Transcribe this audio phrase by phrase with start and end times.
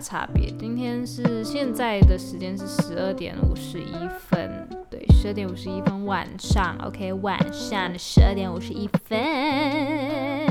[0.00, 0.50] 差别。
[0.58, 10.43] 今天是现在的时间是十二点五十一分，对，十二点五十一分晚上，OK，晚上的十二点五十一分。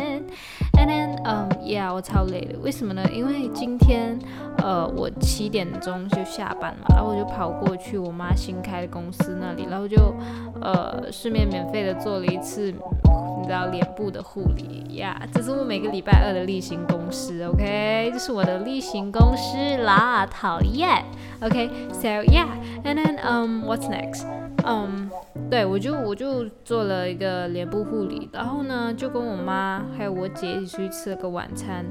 [1.26, 2.60] 嗯，yeah，我超累的。
[2.60, 3.02] 为什么呢？
[3.12, 4.18] 因为今天，
[4.58, 10.14] 呃，我七点钟就下班嘛，然后我就跑过去我妈新开的公司那里，然后就，
[10.62, 15.22] 呃，顺便免费的做了一次，你知道脸部的护理呀。
[15.34, 21.04] 这是我每个礼拜二的例行公事，OK，这是我的例行公事啦，讨厌。
[21.42, 24.43] OK，So yeah，and then um what's next？
[24.66, 25.10] 嗯，
[25.50, 31.86] 对我就我就做了一个脸部护理，然后呢就跟我妈还有我姐一起去吃了个晚餐，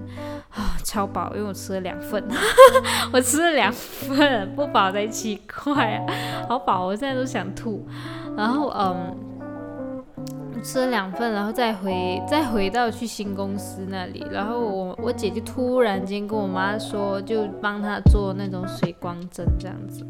[0.50, 2.22] 啊，超饱，因为我吃了两份，
[3.12, 6.06] 我吃了两份，不饱才奇怪啊，
[6.48, 7.86] 好饱，我现在都想吐。
[8.36, 9.14] 然后嗯，
[10.62, 20.06] 吃了两份，然后再回再回到去新公司那里，然后我我姐就突然间跟我妈说，就帮她做那种水光针这样子。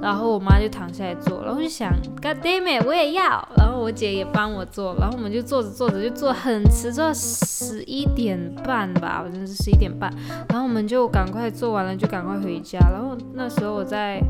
[0.00, 3.46] 然后我妈就躺下来做，然后就想，God damn it，我也要。
[3.56, 10.12] 然后我姐也帮我做，然后我们就做着做着就做很迟，做到十一点半吧，好像是十一点半。
[10.48, 12.78] 然后我们就赶快做完了，就赶快回家。
[12.90, 14.20] 然后那时候我在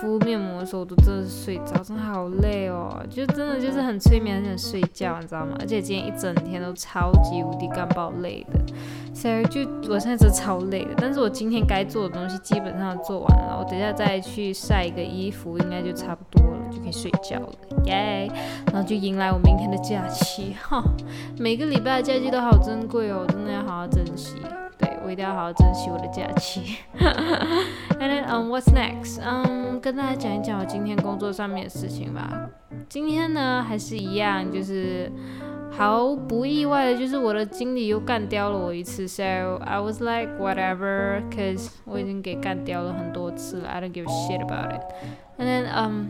[0.00, 5.56] 敷面膜的时候，我都真的是睡着，真的好累哦，就真的就是很催眠，很想睡觉，你知道吗？
[5.58, 8.60] 而且今天一整天都超级无敌干爆累的。
[9.20, 17.52] 所以就我现在真的超累的，但是我今天该做的东西基本上做完了，我等下再去晒一个衣服，应该就差不多了，就可以睡觉了，
[17.86, 18.30] 耶！
[18.66, 20.80] 然后就迎来我明天的假期，哈，
[21.36, 24.36] 每个礼拜的假期都好珍贵哦，真的要好好珍惜，
[24.78, 26.76] 对我一定要好好珍惜我的假期。
[27.98, 29.20] And then, um, what's next?
[29.20, 32.48] 嗯，跟大家讲一讲我今天工作上面的事情吧。
[32.88, 35.10] 今天呢，还是一样，就是。
[35.70, 39.22] 毫不意外的就是我的经理又干掉了我一次，so
[39.58, 44.82] I was like whatever，cause 我已经给干掉了很多次了，I don't give a shit about it.
[45.38, 46.06] It，and then um。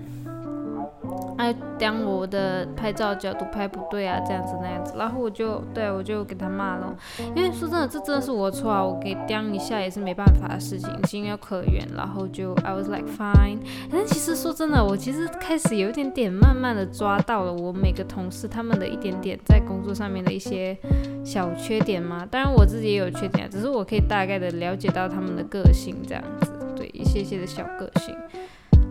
[1.37, 6.93] 哎，刁我的拍照角度拍不对啊，这样子那样子，然后我就对我就给他骂了，
[7.33, 11.87] 因为说真的，这真的是我错啊，我给刁一下也是没办法的事情，情有可原。
[11.97, 20.77] 然后就 I was like fine，但其实说真的，我其实开始有一点点慢慢的抓到了我每个同事他们的一点点在工作上面的一些
[21.25, 28.17] 小缺点嘛，当然我自己也有缺点，只是我可以大概的了解到他们的个性这样子，对一些些的小个性。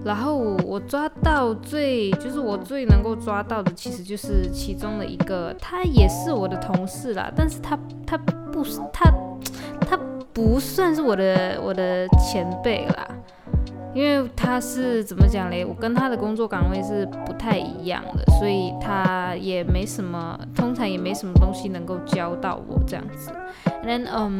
[0.06, 9.12] 然后我抓到最，就是我最能够抓到的，其实就是其中的一个，他也是我的同事啦，但是他他不是他
[9.82, 10.00] 他
[10.34, 13.08] 不算是我的我的前辈啦，
[13.94, 15.66] 因为他是怎么讲嘞？
[15.66, 23.32] 我跟他的工作岗位是不太一样的，所以他也没什么，通常也没什么东西能够教到我这样子。
[23.84, 24.40] And then um.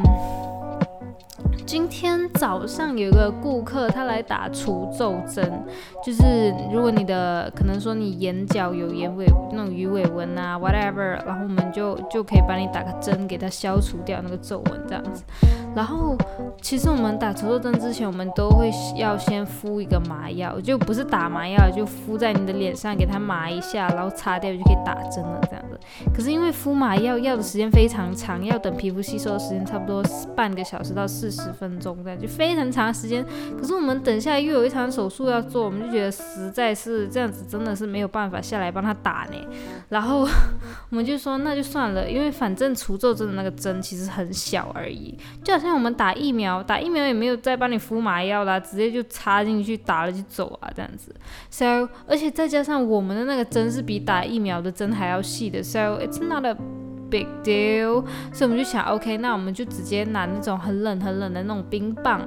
[1.68, 5.62] 今天早上有个顾客，他来打除皱针，
[6.02, 15.22] 就是如果你的可能说你眼角有眼尾那种鱼尾纹啊，whatever，然后我们就就可以帮你打个针，给它消除掉那个皱纹这样子。
[15.76, 16.16] 然后
[16.62, 25.78] 其实我们打除皱针之前，我们都会要先敷一个麻药，就不是打麻药，就敷在你的脸上，给它麻一下，然后擦掉就可以打针了这样子。
[26.14, 30.02] 可是因为敷麻药要的时间非常长，要等皮肤吸收的时间差不多
[30.34, 31.42] 半个小时到四十。
[31.58, 33.24] 分钟这样就非常长时间，
[33.60, 39.36] 可是我们等下又有一场手术要做，我们就觉得实在是这样子，真的是没有办法下来帮他打呢。
[39.88, 40.20] 然后
[40.90, 51.14] 我们就说那就算了，因为反正除皱针的那个针其实很小而已，就好像我们打疫苗，打疫苗也没有再帮你敷麻药啦，直接就插进去打了就走啊这样子。
[51.50, 56.56] So 而且再加上我们的那个针是比打疫苗的针还要细的，So it's not a
[57.10, 62.20] Big deal，所以我们就想，OK，那我们就直接拿那种很冷很冷的那种冰棒，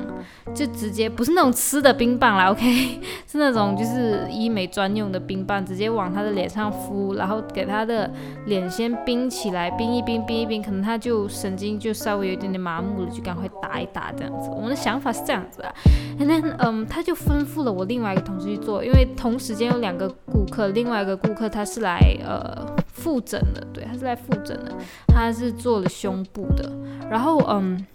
[0.55, 2.99] 就直接不是那种吃的冰棒啦，OK，
[3.29, 8.09] 是那种就是医美专用的冰棒，直接往他的脸上敷，然后给他的
[8.47, 14.49] 脸先冰起来，冰一冰，冰一冰，可能他就神经就稍微有一点点麻木了，就赶快打一打这样子。
[14.49, 15.71] 我们的想法是这样子啊
[16.19, 22.65] ，And then，嗯，他就吩咐了我另外一个同事去做，因为同时间有两个顾客，另外一个顾客他是来呃。
[22.93, 24.70] 复诊的，对，他是来复诊的，
[25.07, 26.71] 他是做了胸部的，
[27.09, 27.85] 然后嗯，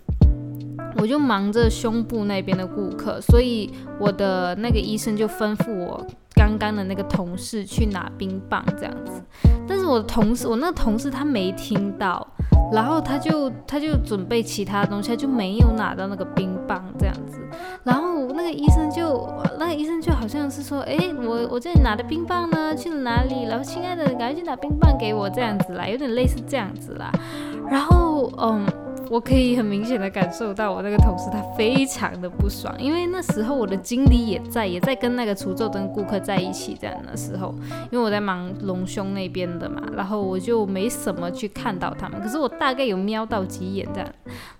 [0.98, 9.22] 我就忙着胸部那边的顾客，所以我的那个医生就吩咐我刚刚的那个同事去拿冰棒这样子，
[9.66, 12.26] 但是我的同事，我那个同事他没听到，
[12.72, 17.38] 然后他就他就准备其他东西，他就没有拿到那个冰棒这样子，
[17.86, 19.26] 然后那个医生就
[19.58, 23.44] 那个医生就好像是说，哎，我我这里拿的冰棒呢去了哪里？
[23.48, 27.10] 然后亲爱的，赶紧去拿冰棒给我这样子啦，有点类似这样子啦。
[27.70, 28.66] 然后嗯。
[29.08, 37.54] 我可以很明显的感受到我那个同事他非常的不爽，因为那时候我的经理也在，也在跟那个除皱灯顾客在一起这样的时候，
[37.90, 44.08] 因为我在忙隆胸那边的嘛，然后我就没什么去看到他们，可是我大概有瞄到几眼这样，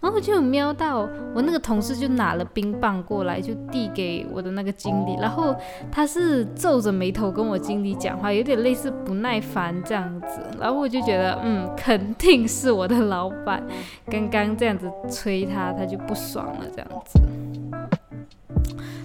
[0.00, 5.54] 然后就有瞄到我那个同事就拿了冰棒过来就递给我的那个经理，然后
[5.90, 13.60] 他是皱着眉头跟我经理讲话，有点类似不耐烦这样子，然后我就觉得嗯，肯定是我的老板
[14.08, 14.35] 刚刚。
[14.44, 17.20] 刚这样子催他，他就不爽了，这样子。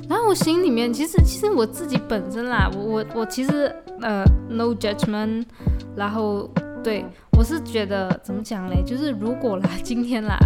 [0.09, 5.45] 然后我心里面，其实其实我自己本身啦，我我我其实呃，no judgment。
[5.95, 6.49] 然后
[6.83, 7.05] 对
[7.37, 8.81] 我是觉得怎么讲嘞？
[8.85, 10.37] 就是如果啦，今天啦，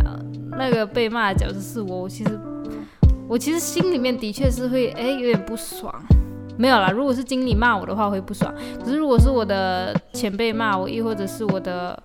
[0.52, 2.40] 那个被骂的角色是我，我其实
[3.28, 5.94] 我其实心里面的确是会哎有点不爽。
[6.58, 8.54] 没有啦，如果是经理骂我的话，会不爽。
[8.84, 11.98] 可是如果是我的前辈骂我，亦或者是我的。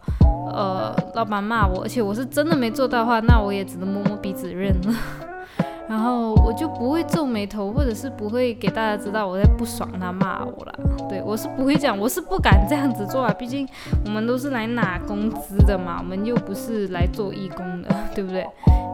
[0.53, 4.95] 呃，老板骂我，而且我是真的没做到的话，那我也只能摸摸鼻子认了。
[5.91, 10.73] 然后我就不会皱眉头，或者是不会给大家知道我在不爽他骂我了。
[11.09, 13.35] 对我是不会讲，我是不敢这样子做啊。
[13.37, 13.69] 毕竟
[14.05, 18.47] 我们都是来拿工资的嘛，我们又不是来做义工的， 对不对？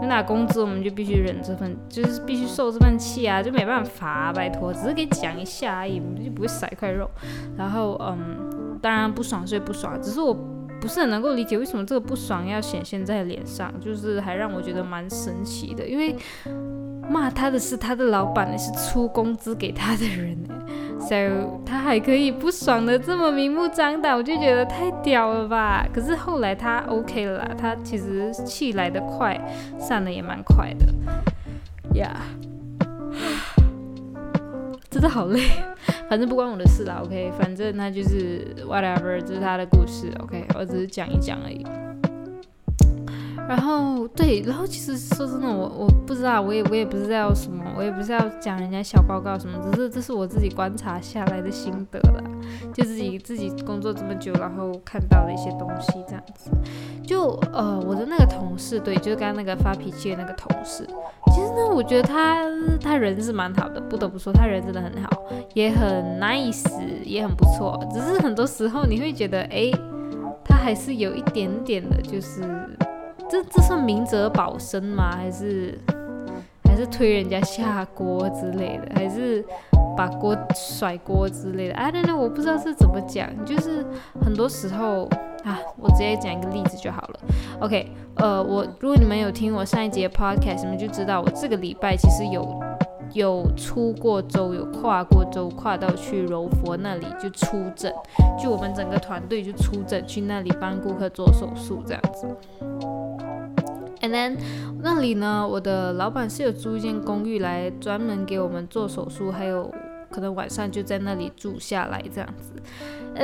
[0.08, 7.10] 拿工资我们就必须忍这份，就是必须受这份气啊，就没办法，拜托，只是给讲一下而已，我们就不会甩块肉。
[7.58, 10.34] 然后嗯，当然不爽所以不爽，只是我。
[10.78, 15.88] 不是很能够理解为什么这个不爽要显现在脸上，就是还让我觉得蛮神奇的。
[15.88, 16.14] 因为
[17.08, 20.36] 骂他的是他的老板，是出工资给他的人
[20.98, 25.86] ，so 他还可以不爽的这么明目张胆，我就觉得太屌了吧。
[25.92, 29.40] 可是后来他 OK 了啦，他其实气来的快，
[29.78, 30.86] 散的也蛮快的，
[31.98, 32.22] 呀，
[34.90, 35.42] 真的好累。
[36.08, 41.66] 反正不关我的事啦，OK，反正他就是 whatever，这是他的故事，OK，我只是讲一讲而已。
[43.48, 52.22] 然后对，然后其实说真的，我我不知道，我也我也不知道什么，我也不是要讲人家小报告什么，只是这是我自己观察下来的心得啦，
[52.74, 56.50] 就自己自己工作这么久，然后看到的一些东西这样子。
[57.04, 60.84] 就呃，我的那个同事，对，就是刚刚那个发脾气的那个同事，
[61.32, 62.44] 其实呢，我觉得他
[62.80, 65.22] 他人是蛮好的，不得不说他人真的很好，
[65.54, 66.64] 也很 nice，
[67.04, 67.80] 也很不错。
[67.94, 69.70] 只是很多时候你会觉得，哎，
[70.44, 72.42] 他还是有一点点的，就是。
[73.28, 75.10] 这这算明哲保身吗？
[75.16, 75.78] 还是
[76.64, 78.94] 还是推人家下锅之类的？
[78.94, 79.44] 还是
[79.96, 83.28] 把锅甩锅之类的？I don't know，我不知道是怎么讲。
[83.44, 83.84] 就是
[84.22, 85.08] 很多时候
[85.44, 87.20] 啊，我直接讲一个例子就好了。
[87.60, 92.42] OK，呃，我如果你们有听我上一节 podcast，你们就知道我这个礼拜其实有
[93.12, 97.92] 有出过州，有跨过州，跨到去柔佛那里就出诊，
[98.42, 102.26] 就我们整个团队就出诊去那里帮顾客做手术这样子。
[104.00, 104.36] And then
[104.82, 109.72] 那里呢，我的老板是有租一间公寓来专门给我们做手术，还有
[110.10, 112.52] 可能晚上就在那里住下来这样子。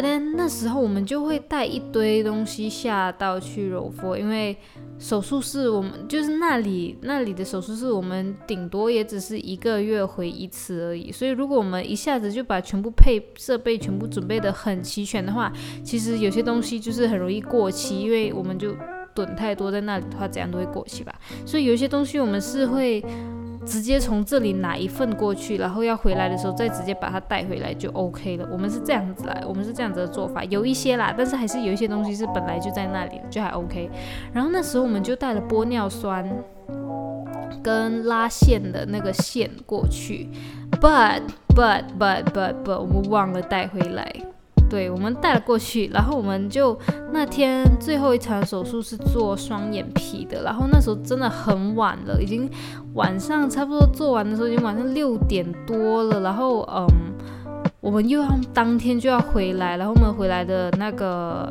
[0.00, 4.56] 那时候我们就会带一堆东西下到去柔佛，因为
[4.98, 11.12] 手术室我们就是那里那里的手术室，我们顶多也只是一个月回一次而已。
[11.12, 15.52] 所以如果我们一下子就把全部配设备全部准备的很齐全的话，
[15.84, 18.74] 其实有些东西就是很容易过期，因为我们就。
[19.14, 21.14] 囤太多在那里的话，怎样都会过期吧。
[21.44, 23.04] 所以有些东西我们是会
[23.64, 28.48] 直接从这里拿一份过去，然后要回来的时候再直接把它带回来就 OK 了。
[28.50, 30.42] 我们是这样子来，我们是这样子的做法。
[30.44, 33.90] 有一些啦，但是还是有一些东西是本来就在那里，就还 OK。
[34.32, 36.28] 然后那时候我们就带了玻尿酸
[37.62, 40.28] 跟拉线的那个线过去
[40.80, 41.22] ，but
[41.54, 44.12] but but but but 我们忘了带回来。
[44.72, 46.74] 对，我们带了过去，然后我们就
[47.12, 52.48] 那天最后一场手术是做双眼皮的，然后那时候真的很晚了，已经
[52.94, 56.88] 晚上差不多做完的时候已经晚上六点多了，然后嗯，
[57.82, 61.46] 我们又要当天就要回来，然后我们回来的那个。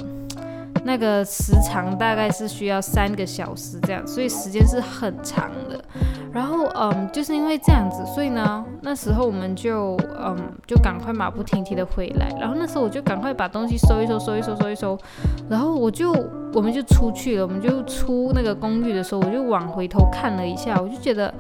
[0.83, 5.83] 那个时长大概是需要三个小时这样，所以时间是很长的。
[6.33, 12.29] 然后，嗯，就是因为这样子，所以呢，那时候我们就，嗯，就赶快马不停蹄的回来。
[12.39, 14.97] 然后那时候我就赶快把东西收一收，收一收，收一收。
[15.49, 16.13] 然后我就，
[16.53, 17.43] 我们就出去了。
[17.45, 21.33] 我们就出那个公寓的时候，我就往回头看了一下，我就觉得。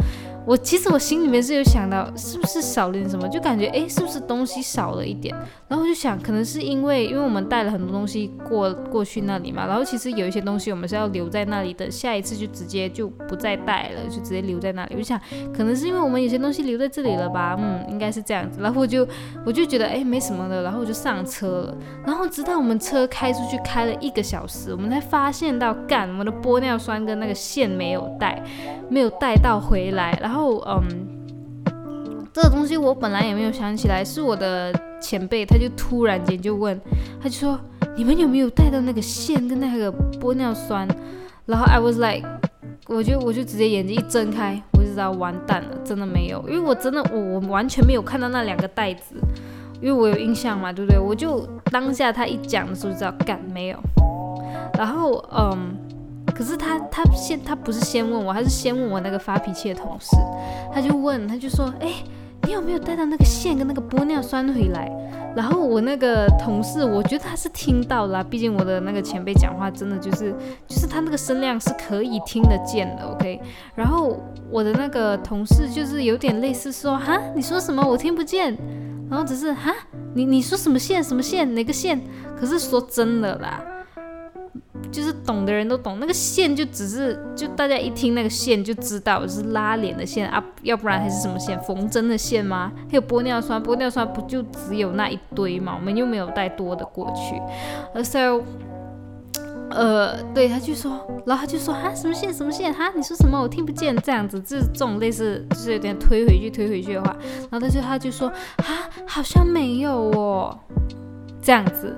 [0.45, 5.35] 我其实我心里面是有想到，是不是少了点什么，就感觉诶，是不是东西少了一点？
[5.67, 14.95] 然后我就想，可能是因为因为我们带了很多东西过过去那里嘛，然后其实有一些东西我们是要留在那里，等下一次就直接就不再带了，就直接留在那里。
[14.95, 15.19] 我就想，
[15.53, 17.55] 可能是因为我们有些东西留在这里了吧？
[17.59, 18.59] 嗯，应该是这样子。
[18.61, 19.07] 然后我就
[19.45, 21.77] 我就觉得诶，没什么的，然后我就上车了。
[22.05, 28.43] 然后直到我们车开出去开了一个小时，我们才发现到，干，我们的玻尿酸跟那个线没有带，
[28.89, 30.17] 没有带到回来。
[30.21, 31.17] 然后然后嗯。
[32.33, 36.79] 这个东西我本来也没有想起来，是我的前辈，他就突然间就问，
[37.21, 37.59] 他就说
[37.97, 40.87] 你们有没有带到那个线跟那个玻尿酸？
[41.45, 42.25] 然后 I was like，
[42.87, 49.15] 我就我就直接眼睛一睁开，我就知道完蛋了，真的没有，因为我真的我我完全没有看到那两个袋子，
[49.81, 50.97] 因为我有印象嘛，对不对？
[50.97, 53.77] 我就当下他一讲的时候就知道干没有，
[54.75, 55.75] 然后嗯，
[56.41, 60.15] 可是他他先他不是先问我，他是先问我那个发脾气的同事，
[60.73, 61.93] 他就问他就说哎。
[62.47, 64.91] 你有没有带到那个线跟那个玻尿酸回来？
[65.35, 70.33] 然后我那个同事，我觉得他是听到了，毕竟我的那个前辈讲话真的就是，
[70.67, 73.39] 就是他那个声量是可以听得见的，OK。
[73.75, 74.19] 然后
[74.49, 78.57] 我的那个同事就是有点类似说，哈，你说什么我听不见，
[79.07, 79.71] 然后只是哈，
[80.15, 82.01] 你你说什么线什么线哪个线？
[82.35, 83.63] 可是说真的啦。
[84.91, 91.59] 就是懂的人都懂，那个线就只是，就大家一听那个线就知道是拉脸的线啊，要不然还是什么线？
[91.61, 92.71] 缝针的线吗？
[92.89, 95.75] 还有玻尿酸，玻尿酸不就只有那一堆吗？
[95.79, 98.03] 我们又没有带多的过去。
[98.03, 98.41] ，so，
[99.69, 100.91] 呃，对，他就说，
[101.25, 102.91] 然后他就说哈，什么线什么线哈？
[102.95, 103.39] 你说什么？
[103.39, 103.95] 我听不见。
[103.97, 107.15] 这样子，就是这种类似，就是有点推回去推回去的话，
[107.49, 108.27] 然后他就他就说
[108.57, 110.59] 哈，好像没有哦，
[111.41, 111.95] 这样子，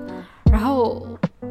[0.52, 1.04] 然后。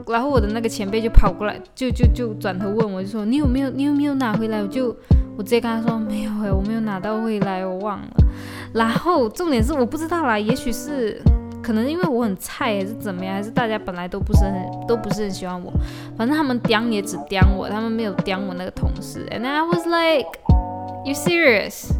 [0.07, 4.62] 然后我的那个前辈就跑过来，就就就转头问我，就说你有没有你有没有拿回来？
[4.62, 4.95] 我就
[5.38, 8.07] 我直接跟他说没有哎，我没有拿到回来，我忘了。
[8.74, 11.22] 然后重点是我不知道啦，也许是
[11.62, 14.53] 可能因为我很菜还是怎么样，还是大家本来都不是很
[14.88, 15.72] 都不是很喜欢我，
[16.17, 19.25] 反正他们刁也只刁我，他们没有刁我那个同事。
[19.31, 20.27] And I was like,
[21.05, 21.91] you serious?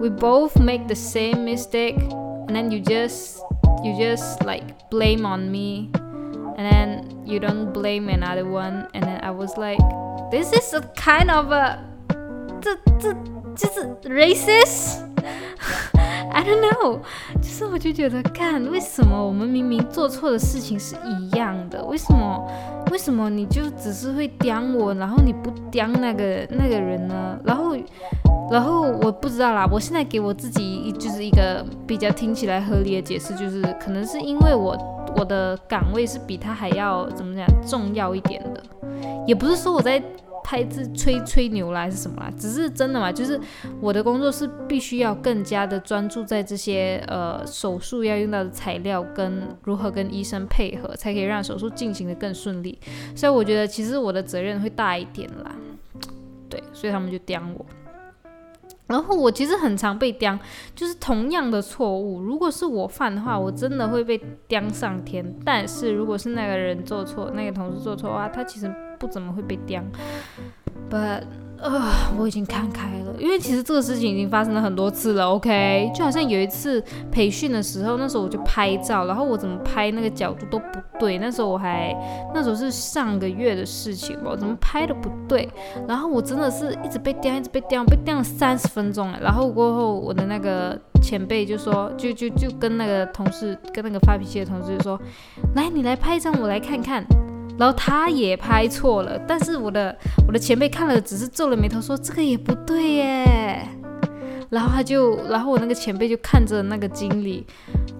[0.00, 1.98] We both make the same mistake,
[2.48, 3.38] and then you just
[3.84, 5.90] you just like blame on me.
[6.62, 9.80] And then you don't blame another one and then I was like
[10.30, 11.78] this is a kind of a
[12.60, 13.12] 这这
[13.56, 15.00] 就是 racist
[16.32, 17.00] I don't know，
[17.40, 22.48] 就是我就觉得，看为什么我们明明做错的事情是一样的，为什么
[22.90, 27.38] 为什么你就只是会刁我，然后你不刁那个那个人呢？
[27.44, 27.76] 然后
[28.50, 34.76] 然后我不知道啦，我现在给我自己就是一个比较听起来合理的解释，就是可能是因为我。
[35.16, 38.62] 我的岗位是比他还要怎么讲重要一点的，
[39.26, 40.02] 也不是说我在
[40.44, 43.40] 拍自吹吹牛啦，还是什么啦，只是真的嘛，就是
[43.80, 52.78] 我的工作是必须要更加的专注在这些呃手术要用到的材料跟如何跟医生配合，才可以让手术进行的更顺利。
[53.14, 55.54] 所以我觉得其实我的责任会大一点啦，
[56.48, 57.64] 对，所以他们就刁我。
[58.92, 60.38] 然后我其实很常被刁，
[60.76, 65.34] 就是同样的错误，如果是我犯的话，我真的会被刁上天。
[65.44, 69.82] 但是如果是那个人做错，那个同事做错的话，他其实不怎么会被刁。
[70.90, 71.22] But
[71.62, 75.28] 啊，我已经看开了，因为其实这个事情已经发生了很多次了。
[75.30, 81.18] OK，就好像有一次培训的时候，那时候我就拍照，然后我怎么拍那个角度都不对。
[81.18, 81.96] 那时候我还，
[82.34, 85.48] 那时候是上个月的事情吧，怎么拍的不对，
[85.86, 89.20] 然后我真的是一直被刁，一直被刁，被刁了三十分钟了。
[89.20, 95.00] 然后过后我的那个前辈就说，就就就跟那个同事，跟那个发脾气的同事就说，
[95.54, 97.04] 来，你来拍一张，我来看看。
[97.58, 103.68] 然后他也拍错了，但是我的我的前辈看了，只是皱了眉头说这个也不对耶。
[104.50, 107.46] 然后他就，然后我那个前辈就看着那个经理，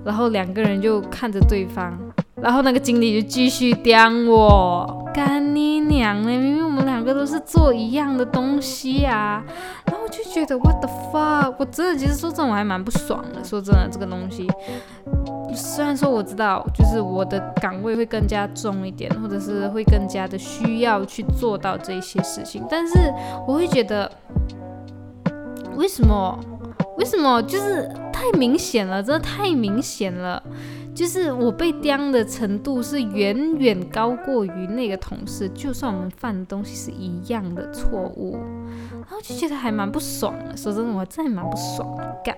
[0.05, 1.99] 然后两个人就看着对方，
[2.43, 6.37] 然后那个经理就继续刁我，干你娘嘞！
[6.37, 9.45] 明明我们两个都是做一样的东西啊。
[9.87, 13.45] 然后就觉得 what the fuck，我真的其实说这种还蛮不爽的。
[13.45, 14.49] 说真的，这个东西。
[15.55, 23.13] 虽然说我知道，就是我的岗位会更加重一点，或者是会更加的需要去做到这些事情，但是
[23.47, 24.11] 我会觉得，
[25.77, 26.37] 为什么？
[26.99, 27.41] 为什么？
[27.43, 30.43] 就是太明显了，真的太明显了。
[30.95, 38.37] 就是我被刁的程度是远远高过于那个同事，就算我们犯的东西是一样的错误，
[38.91, 40.57] 然后就觉得还蛮不爽的。
[40.57, 42.37] 说真的，我真的蛮不爽的，干。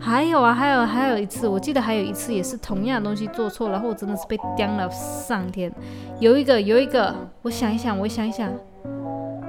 [0.00, 5.72] 还有啊，还有还有一次，我记得还有一次也是同样的东西做错，然后我真的是被刁了上天。
[6.20, 7.12] 有一个有一个，
[7.42, 8.52] 我想一想，我想一想，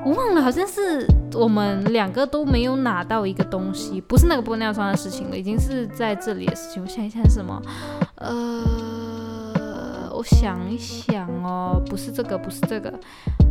[0.03, 6.81] 我忘了，好像是我们两个都没有拿到一个东西，不是那个玻尿酸的事情了，已经是在这里的事情。
[6.81, 7.61] 我想一想是什么，
[8.15, 8.63] 呃，
[10.19, 12.93] 我想一想哦，不是这个，不是这个，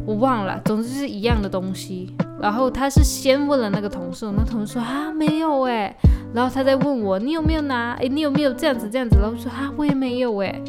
[0.05, 0.61] 我忘了。
[0.67, 2.15] 总之是一样的东西。
[2.43, 5.97] 然后他是先问了那个同事，那同事说啊没有哎，
[6.35, 7.93] 然后他再问我你有没有拿？
[7.95, 9.17] 哎，你有没有这样子这样子？
[9.19, 10.61] 然后说啊我也没有哎。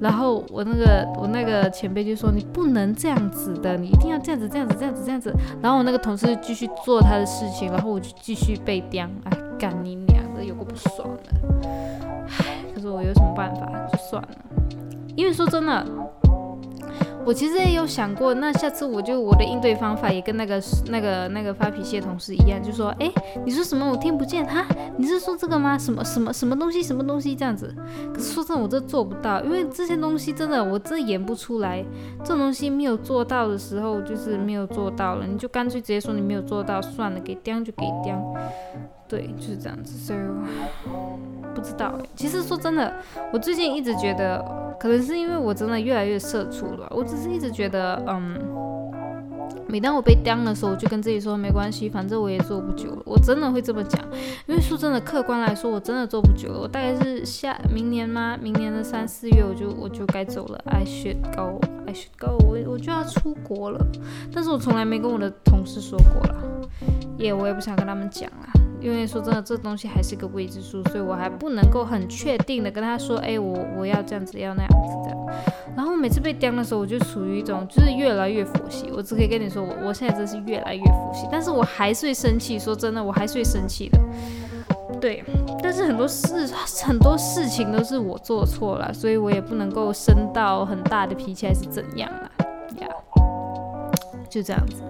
[0.00, 5.34] 然后我那个我那个前辈就说你不能这样子的，你一定要这样子这样子这样子这样子。
[5.60, 11.68] 然后我那个同事继续做他的事情，然后我就继续被刁，哎，干你娘的，有个不爽的。
[12.38, 13.66] 唉，可是我有什么办法？
[13.92, 14.28] 就算了，
[15.16, 16.23] 因为说真的。
[17.24, 23.10] 我其实也有想过，那下次我就我的应对方法也跟那个那个那个发脾气的同事一样，就说，哎，
[23.46, 24.66] 你说什么我听不见哈？
[24.98, 25.78] 你是说这个吗？
[25.78, 27.74] 什么什么什么东西什么东西这样子？
[28.12, 31.82] 可是说真的，我这做不到，因为这些东西真的我真演不出来。
[32.18, 38.34] 这种东西没有做到的时候，就是没有做到了，你就干脆直接说你没有做到算了，给刁就给刁。
[39.08, 39.96] 对，就是这样子。
[39.96, 40.18] 所以
[41.54, 42.92] 不知道，其实说真的，
[43.32, 44.44] 我最近一直觉得。
[44.76, 48.38] 可能是因为我真的越来越社畜了，我只是一直觉得，嗯，
[49.68, 53.02] 每当我被刁的时候，我就跟自己说没关系，反正我也做不久了。
[53.04, 54.00] 我真的会这么讲，
[54.46, 56.60] 因为说真的，客观来说，我真的做不久了。
[56.60, 58.36] 我大概是下明年吗？
[58.40, 60.60] 明年的三四月，我就我就该走了。
[60.66, 63.84] I should go, I should go，我我就要出国了。
[64.32, 66.36] 但是我从来没跟我的同事说过啦，
[67.16, 68.52] 也我也不想跟他们讲啦。
[68.84, 75.16] 因为说真的，这东西还是个未知数，所以我还不能够很确定的跟他说，哎，我我要这样子，要那样子的。
[75.74, 78.90] 然后每次被刁的时候，我就处于一种就是越来越佛系。
[78.94, 82.58] 我只可以跟你说，我我现在真是越来越佛系，但是我还是会生气。
[82.58, 83.98] 说真的，我还是会生气的。
[85.00, 85.24] 对，
[85.62, 86.46] 但是很多事
[86.84, 92.30] 很多事情都是我做错了，所以我也不能够生到很大的脾气还是怎样啊？
[92.80, 92.88] 呀，
[94.28, 94.82] 就这样子，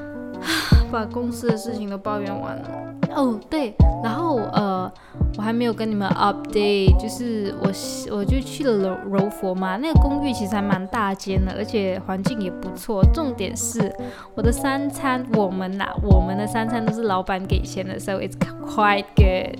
[0.92, 2.68] 把公司的事情都抱怨完了。
[3.14, 4.90] 哦，对，然后呃，
[5.36, 7.70] 我还没有跟你们 update，就是我
[8.16, 13.02] 我就去了柔柔佛嘛，那个公寓其实还蛮大间的，而且环境也不错。
[13.12, 13.92] 重点是
[14.34, 19.58] 我的三餐，我们呐，我们的三餐都是老板给钱的，so it's quite good，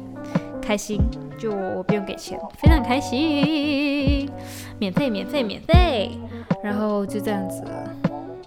[0.62, 1.01] 开心，
[1.38, 4.31] 就我不用给钱，非常开心，
[4.79, 6.12] 免费免费免费，
[6.62, 7.62] 然后就这样子，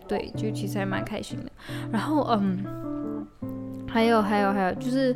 [0.08, 1.52] 对，就其实还蛮开心的，
[1.92, 2.64] 然后嗯。
[3.88, 5.16] 还有还有还有，就是，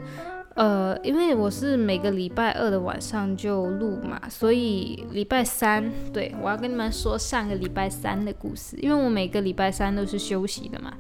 [0.55, 10.93] 呃，因为我是每个礼拜二的晚上就录嘛，所以礼拜三，对我要跟你们说上个礼拜三的故事，因为我每个礼拜三都是休息的嘛。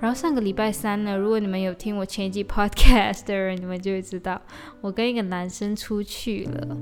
[0.00, 4.40] 然后上个礼拜三呢，如果你们有听我前一季 podcast 的人，你们就会知道，
[4.80, 6.76] 我跟一个男生出去了。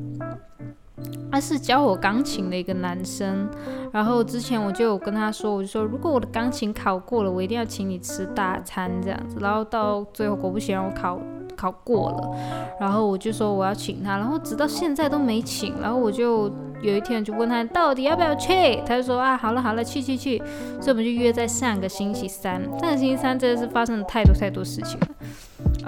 [1.31, 3.49] 他是教我钢琴的一个男生，
[3.93, 9.39] 然后之前我就有跟他说，我就说如果我的钢琴考过了，我一定要请你吃大餐这样子。
[9.41, 11.21] 然后到最后果不其然我考
[11.57, 12.37] 考过了，
[12.81, 15.75] 然后我就说我要请他，然后直到现在都没请。
[15.81, 16.49] 然后我就
[16.81, 20.39] 有一天就问他到底要不要去，他就说啊好了好了去去去。
[20.81, 25.09] 所以我们就约在上个星期三，上个星期三真的是发生了太多太多事情了，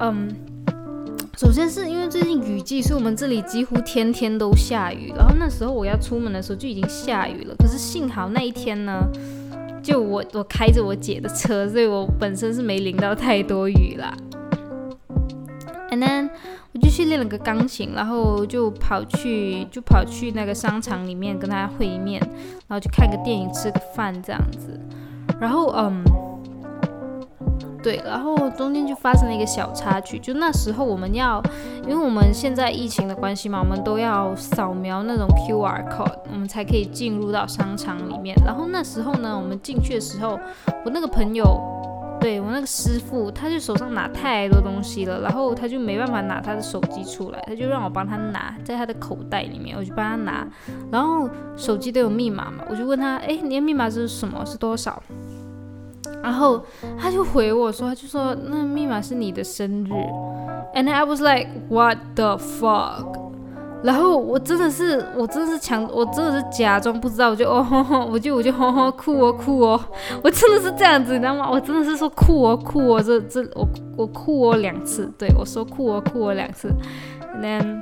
[0.00, 0.55] 嗯。
[1.36, 5.12] 首先是因为最近雨季，所以我们这里几乎天天都下雨。
[5.14, 9.06] 然后那时候我要出门的时候就已经下雨了，可是幸好那一天呢，
[9.82, 14.16] 就我我开着我姐的车，所以我本身是没淋到太多雨啦。
[15.90, 16.30] And then
[16.72, 22.18] 我就去练了个钢琴，然后就跑去就跑去那个商场里面跟他会面，
[22.66, 24.80] 然后去看个电影，吃个饭这样子。
[25.38, 26.02] 然后嗯。
[27.86, 31.40] 对，然后中间就发生了一个小插曲，就那时候我们要，
[31.84, 38.34] 因为我们现在疫情的关系嘛，我们都要扫描那种 QR code，我们才可以进入到商场里面。
[38.44, 40.36] 然后那时候呢，我们进去的时候，
[40.84, 41.60] 我那个朋友，
[42.20, 50.44] 对我那个师傅，他就手上拿太多东西了，然后他就没办法拿他的手机出来，他就让我帮他拿，在他的口袋里面，我就帮他拿。
[50.90, 54.44] 然后手机都有密码嘛，我就问他，哎，你的密码是什么？
[54.44, 55.00] 是多少？
[56.26, 56.60] 然后
[56.98, 59.92] 他就回我说，他就说那密码是你的生日
[60.74, 63.06] ，and I was like what the fuck，
[63.84, 69.80] 然后我真的是我真的是强，我真的是假装不知道，我就哦吼吼，我就我就吼吼酷哦酷哦，
[70.24, 71.48] 我真的是这样子，你知道吗？
[71.48, 73.64] 我真的是说酷哦酷哦，这这我
[73.96, 76.68] 我酷哦两次，对我说酷哦酷哦两次
[77.40, 77.80] ，then。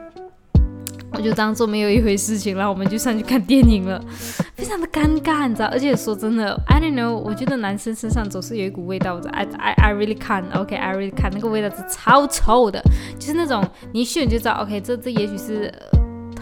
[1.16, 4.02] 我就当做没有一回事情，然后我们就上去看电影了，
[4.56, 5.68] 非常的尴尬，你知道？
[5.68, 12.82] 而且说真的，I don't know，我觉得男生身上总是有一股味道，我 I I I really can't，OK，I really can't，那个味道是超臭的，
[13.18, 15.72] 就是那种你一嗅你就知道，OK，这这也许是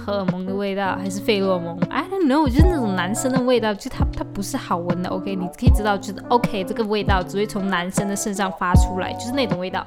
[0.04, 5.08] 荷尔蒙的味道，还是费洛蒙？I don't know，就是那种男生的味道，就它它不是好闻的。
[5.08, 9.86] OK，你可以知道，就是 OK，这个味道只会从男生的身上发出来，就是那种味道，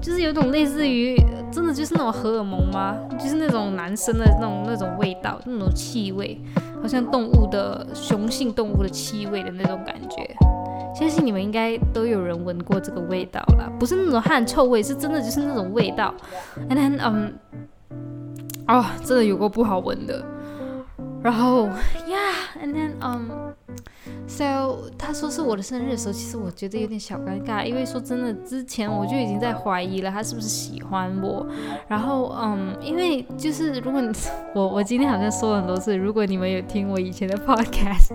[0.00, 1.16] 就是有种类似于
[1.52, 2.96] 真的就是那种荷尔蒙吗？
[3.18, 6.40] 就是那种男生的那种那种味道，那种气味，
[6.82, 10.28] 好像动物的雄性动物的气味的那种感觉。
[10.94, 16.12] 相信你们应该都有人闻过这个味道了，不是那种汗臭味，是真的就是那种味道。
[16.68, 17.34] And then，嗯，
[18.68, 20.24] 哦，真的有过不好闻的。
[21.22, 21.66] 然后
[22.06, 23.28] ，Yeah，and then，嗯。
[24.26, 31.46] So，他说是我的生日的时候，其实我觉得有点小尴尬，因为说真的，之前我就已经在怀疑了他是不是喜欢我。
[31.88, 34.10] 然后，嗯，因为就是如果你
[34.54, 38.12] 我我今天好像说了很多次，如果你们有听我以前的 Podcast，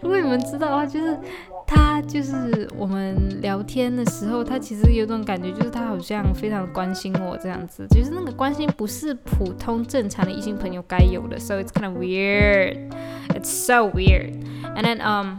[0.00, 1.18] 如果你们知道的话，就是
[1.66, 12.90] 他就是我们聊天的时候，他其实有种感觉，就是他好像非常关心我这样子，就是那个关心不是普通正常的异性朋友该有的，So it's kind of weird.
[13.30, 14.34] It's so weird.
[14.76, 15.38] And then um,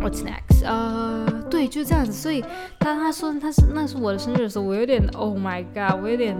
[0.00, 0.64] what's next?
[0.64, 2.12] 呃，对，就这样子。
[2.12, 2.44] 所以
[2.78, 6.36] 他他说他是那是我的生日的时候，我有点 Oh my God，我有点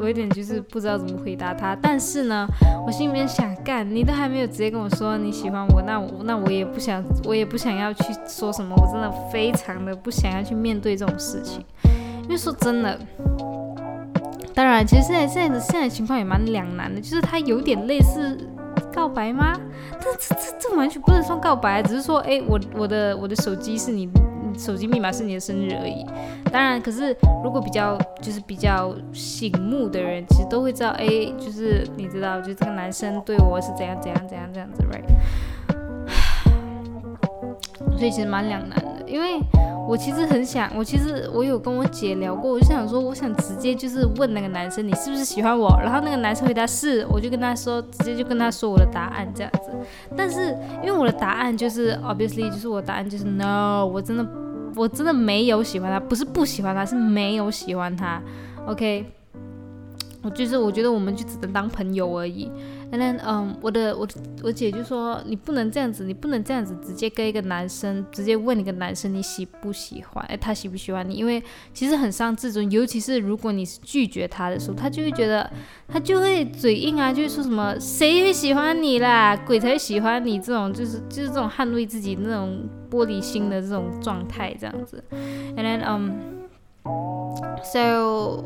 [0.00, 1.76] 我有点就是不知道怎么回答他。
[1.80, 2.46] 但是呢，
[2.86, 11.64] 我心里面想干，你都还没有直接跟我说你喜欢我，那我那我也不想我也不想要去说什么，我真的非常的不想要去面对这种事情。
[12.24, 12.98] 因为说真的，
[14.54, 18.38] 当然，其实现在现在的现在情况也蛮两难的，就是他有点类似。
[18.92, 19.52] 告白吗？
[19.92, 24.04] 但这这这完全不能算告白，只是说，哎，我我的我的手机是你
[24.58, 26.04] 手机密码是你的生日而已。
[26.50, 31.06] 当然，可是如果比较就是比较醒目的人，其实都会知道，哎，
[31.38, 35.78] 就是你知道，就这个男生对我是怎样怎样怎样这样子，right？
[38.00, 39.40] 所以其实蛮两难的，因为。
[39.88, 45.68] 我其实很想，我其实我有跟我姐聊过，我就想说，我想直接就是问那个男生，你是不是喜欢我？
[45.82, 49.72] 然后那个男生回答是，我就跟他说，直接就跟他说我的答案这样子。
[50.16, 54.24] 但是因为我的答案就是 obviously 就是我答案就是 no，我真的
[54.76, 58.22] 我真的没有喜欢他，不是不喜欢他，是没有喜欢他。
[58.66, 59.04] OK，
[60.22, 62.48] 我就是我觉得我们就只能当朋友而已。
[62.90, 64.06] 然后，嗯，我的我
[64.42, 71.14] 我姐就说，你不能这样子，你不能这样子直接跟一个男生直接问一个男生你喜不喜欢，哎，他喜不喜欢你？
[71.14, 75.48] 因为其实很伤自尊，尤其是如果你是拒绝他的时候，他就会觉得
[75.86, 85.02] 他就会嘴硬啊，就会说什么谁会喜欢你啦，鬼才喜欢你这种，就是就是这种捍卫自己那种玻璃心的这种状态这样子。
[85.56, 86.10] And then, um,
[87.62, 88.42] so.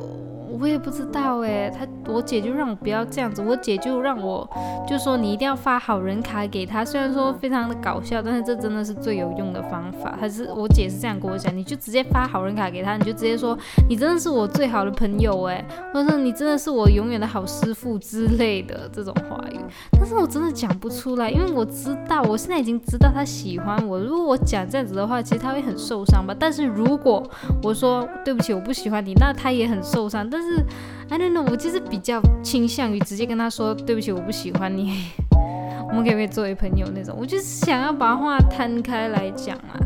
[0.60, 4.48] 我也不知道哎，他我姐就让我不要这样子，我姐就让我
[4.86, 10.16] 就说你一定要发好人卡给他，虽然说非常的搞笑，但是这真的是最有用的方法。
[10.20, 19.58] 还是我姐是这样跟我讲，你就直接发好人卡给他，你就直接说你真的是我最好的朋友哎，或者说你真的是我永远的好师傅之类的这种话语。
[19.98, 23.98] 但是我真的讲不出来，因为我知道我现在已经知道他喜欢我。
[23.98, 26.32] 如果我讲这样子的话，其实他会很受伤吧。
[26.38, 27.28] 但是如果
[27.60, 30.28] 我说对不起，我不喜欢你，那他也很受伤。
[30.28, 30.64] 但是
[31.10, 35.10] ，I don't know，我就是比较倾向于直接跟他说对不起，我不喜欢你，
[35.90, 37.14] 我们可不可以作为朋友那种？
[37.18, 39.76] 我就是想要把话摊开来讲啊，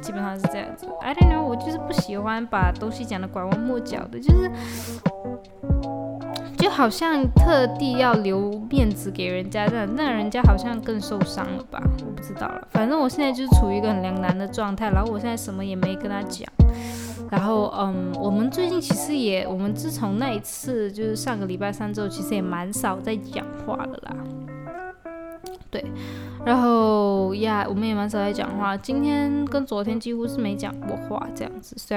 [0.00, 0.86] 基本上是这样子。
[1.00, 4.50] I don't know，我就是不喜欢把东西讲的拐弯抹角的，就是
[6.68, 11.80] 好像特地要留面子给人家，这样那人家好像更受伤了吧？
[12.06, 16.46] 我不知道了，反正我现在就是处于一个很两难的状态，然后我现在什么也没跟他讲。
[17.30, 24.16] 然后，嗯，我们最近其实也，我们自从那一次就是上个礼拜三之后，其实也蛮少在讲话的啦。
[25.70, 25.84] 对，
[26.46, 28.74] 然后呀，我们也蛮少在讲话。
[28.76, 31.76] 今天跟昨天几乎是没讲过话，这样子。
[31.78, 31.94] So，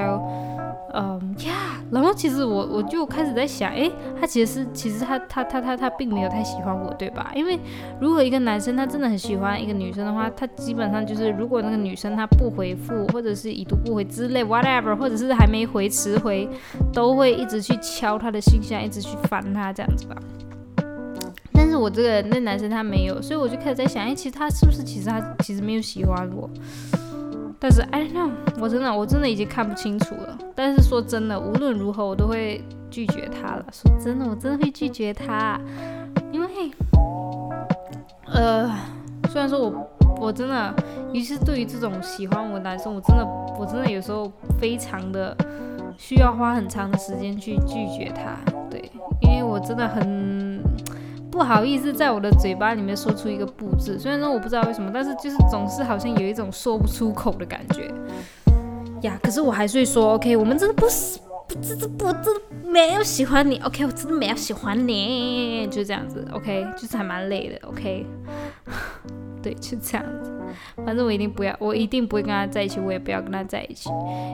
[0.94, 7.32] 嗯呀，然后其实我我就开始在想，诶，他其实是其实他他他他他并没有太喜欢我，对吧？
[7.34, 7.58] 因为
[8.02, 16.50] 如果一个男生他真的很喜欢一个女生的话，他基本上就是如果那个女生他不回复，或者是已读不回之类，whatever，或者是还没回迟回，
[16.92, 20.16] 都会一直去敲他的信箱，一直去烦他这样子吧。
[21.54, 26.50] 但是我这个那男生他没有，所以我就开始在想，哎，其实他是不是其实他其实没有喜欢我？
[27.60, 30.38] 但是 I don't know，我真的我真的已经看不清楚了。
[30.56, 33.66] 但是说真的，无论如何我都会拒绝他了。
[33.72, 35.60] 说真的，我真的会拒绝他，
[36.32, 36.48] 因为
[38.26, 38.68] 呃，
[39.30, 40.74] 虽然说我我真的，
[41.14, 43.24] 尤其是对于这种喜欢我的男生，我真的
[43.60, 45.38] 我真的有时候非常的
[45.98, 48.40] 需要花很长的时间去拒绝他。
[48.72, 50.60] 对，因为我真的很。
[51.32, 57.90] 不好意思，在我的嘴巴里面说出一个不字，虽然说我不知道为什么，但是就是总是好像有一种说不出口的感觉
[59.02, 59.18] 呀。
[59.24, 68.06] 可是我还是会说，OK，我们真的不是不，这这我真的没有喜欢你，OK，我真的没有喜欢你，就这样子，OK，就是还蛮累的，OK，
[69.42, 70.32] 对，就这样子。
[70.86, 73.90] 反正我一定不要，我一定不会跟他在一起，我也不要跟他在一起。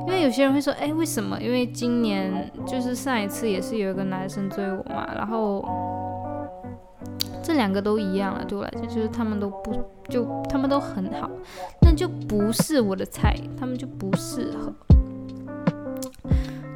[0.08, 1.40] 因为有些人会说，哎，为什么？
[1.40, 5.64] 因为今年就是上一次也是有一个男生追我嘛，然后
[7.48, 9.74] 这两个都一样了，对我来讲，就是他们都不
[10.10, 11.32] 就他们都很好，
[11.82, 14.74] 那就不是我的菜，他们就不适合。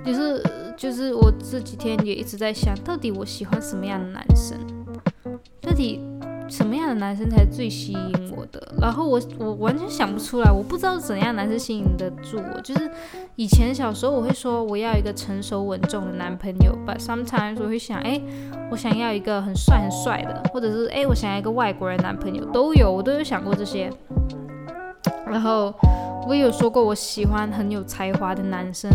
[0.05, 0.41] 就是
[0.77, 4.57] 就是我这几天也一直在想，到底我喜欢什么样的男生？
[5.59, 5.99] 到底？
[6.51, 8.61] 什么样的男生才最吸引我的？
[8.81, 12.59] 然后我我完全想不出来，我不知道怎样男生吸引得住我。
[12.59, 12.91] 就是
[13.37, 18.21] 以前小时候我会说我要一个成熟稳重的男朋友，but sometimes 我会想，哎，
[18.69, 23.89] 我想要一个很帅很帅的，或者是哎，我想要一个外国人男朋友，都有，我都有想过这些。
[25.25, 25.73] 然后。
[26.27, 28.89] 我也有说过，我喜欢很有才华的男生。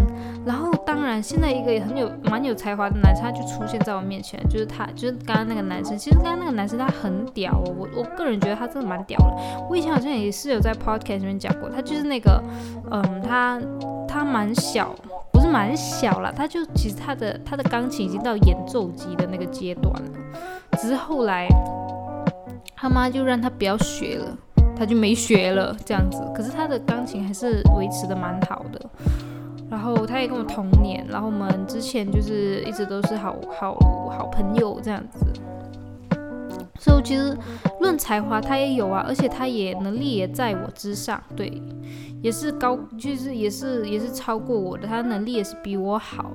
[0.44, 5.98] 然后，当然，现在一个很有蛮有才华的男生，他就出现在我面前，就是他，就是刚刚那个男生。
[5.98, 9.66] 其实刚刚那个男生他很屌哦，我我个人觉得他真的蛮屌的。
[9.68, 12.42] 我以前好像也是有在 podcast 里面讲过，他就是那个，
[12.90, 13.60] 嗯，他
[14.06, 14.94] 他蛮小，
[15.32, 20.10] 不是蛮小了，他就其实他的他的钢琴已经到演奏级的那个阶段了，
[20.78, 21.48] 只是后来
[22.76, 24.38] 他妈就让他不要学了。
[24.76, 28.80] 他就没学了这样子，可是他的钢琴还是维持的蛮好的。
[29.68, 33.74] 然后他也跟我同年，然后我们之前就是一直都是好好
[34.10, 35.26] 好朋友这样子。
[36.78, 37.36] 所以其实
[37.80, 41.60] 论才华他也有啊，而且他也能力也在我之上，对，
[42.22, 46.30] 也是高，就是也是也是超过我的，他能力也是比我好。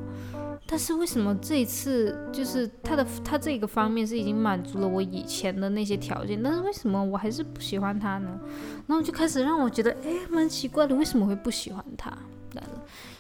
[0.66, 8.40] 但是为什么这一次就是他的他这个方面是已经满足了我以前的那些条件，但是为什么我还是不喜欢他呢？
[8.88, 12.12] 然后就开始让我觉得，哎，蛮奇怪的，为什么会不喜欢他？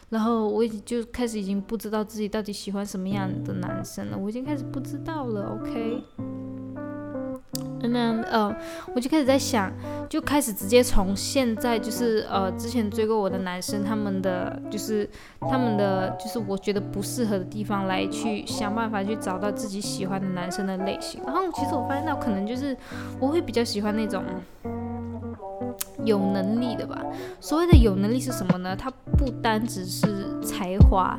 [0.10, 6.04] 然后我已经就开始已经不知道自己到底喜欢什么样的男生了，我已经开始不知道了，OK。
[7.89, 8.56] 那呃，
[8.96, 9.72] 我就开始在想，
[10.10, 15.10] 就开始直接从现在就是呃，之前追过我的男生，他们的就是
[15.41, 21.22] 他们的就是我觉得不适合的地方来去想办法去找到自己喜欢的男生的类型。
[21.26, 22.76] 然后其实我发现到可能就是
[23.20, 24.24] 我会比较喜欢那种
[26.03, 27.01] 有能力的吧。
[27.39, 28.75] 所谓的有能力是什么呢？
[28.75, 30.07] 他不单只是
[30.41, 31.17] 才华，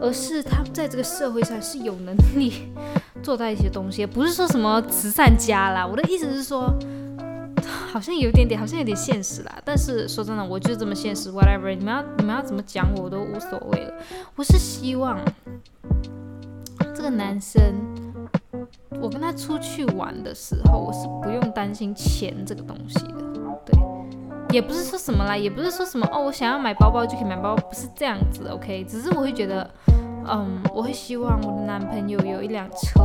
[0.00, 2.72] 而是他在这个社会上是有能力。
[3.22, 5.86] 做到一些东西，不是说什么慈善家啦。
[5.86, 6.74] 我的意思是说，
[7.92, 9.62] 好像有点点，好像有点现实啦。
[9.64, 11.72] 但是说真的，我就这么现实，whatever。
[11.72, 13.94] 你们要你们要怎么讲我都无所谓了。
[14.34, 15.20] 我是希望
[16.96, 17.62] 这个男生，
[19.00, 23.31] 我跟他出去玩的时候，我是不用担心钱这个东西的。
[23.64, 23.78] 对，
[24.50, 28.48] 也不是说什么啦，也不是说什么哦，我想要买包包就可以买包包，不是这样子。
[28.48, 29.68] OK，只是我会觉得。
[30.24, 33.02] 嗯，我会希望我的男朋友有一辆车，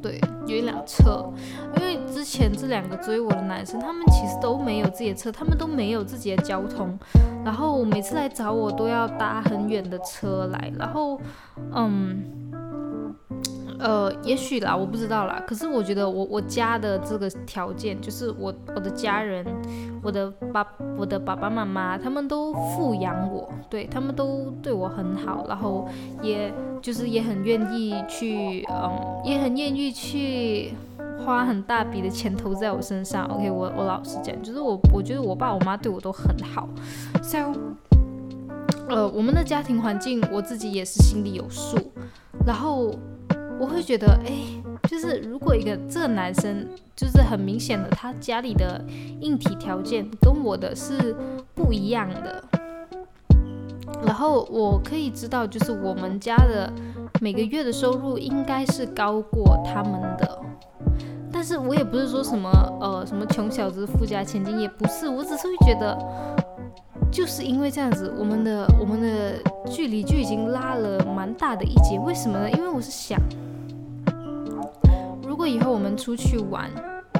[0.00, 1.28] 对，有一辆车，
[1.76, 6.96] 因为之前这两个追我的男生，他们其实都没有自己的车，他们都没有自己的交通，
[7.44, 11.20] 然后每次来找我都要搭很远的车来，然后，
[11.74, 12.22] 嗯。
[13.78, 15.40] 呃，也许啦，我不知道啦。
[15.46, 19.46] 可是我觉得我我家的这个条件，就是我我的家人，
[20.02, 25.86] 我的爸我的爸爸妈妈，他们都富养我，对他们都对我很好，然后
[26.20, 28.90] 也就是也很愿意去，嗯，
[29.24, 30.74] 也很愿意去
[31.24, 33.26] 花很大笔的钱投在我身上。
[33.26, 36.68] OK，我我老实讲，就是我我觉得我爸我妈对我都很好。
[37.22, 37.54] So，
[38.88, 41.78] 呃，我们的家庭环境我自己也是心里有数，
[42.44, 42.92] 然后。
[43.60, 44.32] 我会觉得，哎，
[44.88, 48.82] 就是如果一个这个男生，就是很明显的，他家里的
[49.20, 51.14] 硬体条件跟我的是
[51.54, 52.42] 不一样的，
[54.06, 56.72] 然后我可以知道，就是我们家的
[57.20, 60.38] 每个月的收入应该是高过他们的，
[61.32, 65.98] 但是我也不是说什么，呃，什么穷小子富家千金，也不是，我只是会觉得，
[67.10, 69.34] 就是因为这样子，我们的我们的
[69.68, 72.48] 距离就已经拉了蛮大的一截，为什么呢？
[72.50, 73.20] 因为我是想。
[75.38, 76.68] 如果以后我们出去玩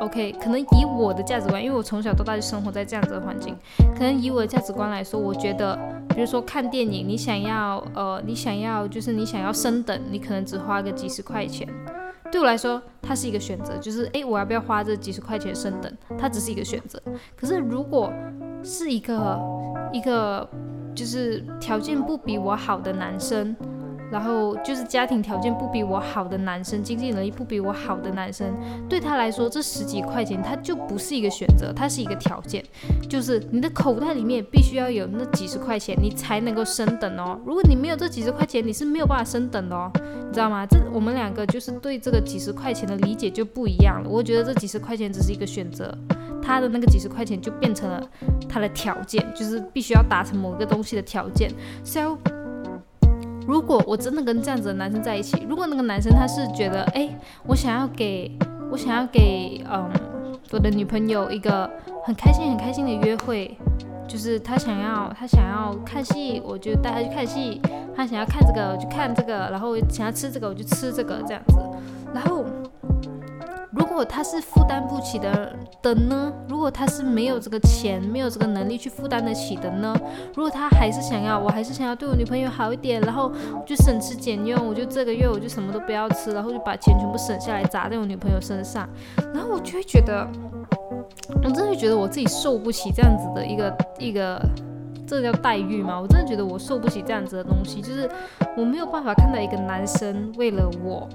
[0.00, 3.57] ，OK，可能以我的价值观，因为我从小到大就生活在这样子的环境，
[3.94, 5.78] 可能以我的价值观来说，我觉得，
[6.09, 11.68] 比如说看电影，你想要，呃，你想要，就是你想要升等，你可能只花个几十块钱，
[12.33, 17.00] 对我来说，它是一个选择，就是，诶，我要不要花这几十块钱升等，它只是一个选择。
[17.37, 18.12] 可是如果
[18.64, 19.40] 是一个
[19.92, 20.44] 一个
[20.92, 23.54] 就是条件不比我好的男生，
[24.10, 28.46] 然后就是家庭条件不比我好的男生，经济能力不比我好的男生，
[28.88, 32.64] 对他来说，这十几块钱他就不是一个选择，他是一个条件，
[33.08, 37.38] 就是你的口袋里面必须要有那几十块钱，你才能够升等哦。
[37.44, 40.64] 如果你没有这几十块钱，你是没有办法升等的哦，你知道吗？
[40.66, 44.08] 这我们两个就是对这个几十块钱的理解就不一样了。
[44.08, 45.92] 我觉得这几十块钱只是一个选择，
[46.42, 48.02] 他的那个几十块钱就变成了
[48.48, 51.50] 他的条件，就是必须要达成某一个东西的条件。
[51.84, 52.16] So
[53.48, 57.08] 如果我真的跟这样子的男生在一起，如果那个男生他是觉得，哎，
[57.46, 58.30] 我想要给
[58.70, 59.90] 我想要给，嗯，
[60.50, 61.68] 我的女朋友一个
[62.04, 63.56] 很开心很开心的约会，
[64.06, 67.58] 就是他想要他想要看戏，我就带他去看戏；
[67.96, 71.56] 他想要看这个，我就看这个；然后想要吃这个，我就吃这个，这样子，
[72.12, 72.44] 然后。
[73.70, 76.33] 如果他是负担不起的的呢？
[76.48, 79.94] 如果他是没有这个钱，没有这个能力去负担得起的呢？
[80.35, 83.31] 如果他还是想要，我还是想要对我女朋友好一点，然后
[83.66, 88.88] 就省吃俭用，我就这个月我就什么都不要吃，然后就把钱全部省下来砸在我女朋友身上，
[89.35, 90.26] 然后我就会觉得，
[91.44, 94.40] 我真的觉得我自己受不起这样子的一个一个，
[95.07, 96.00] 这叫待遇吗？
[96.00, 98.09] 我真的觉得我受不起这样子的东西，就是
[98.57, 101.07] 我没有办法看到一个男生为了我。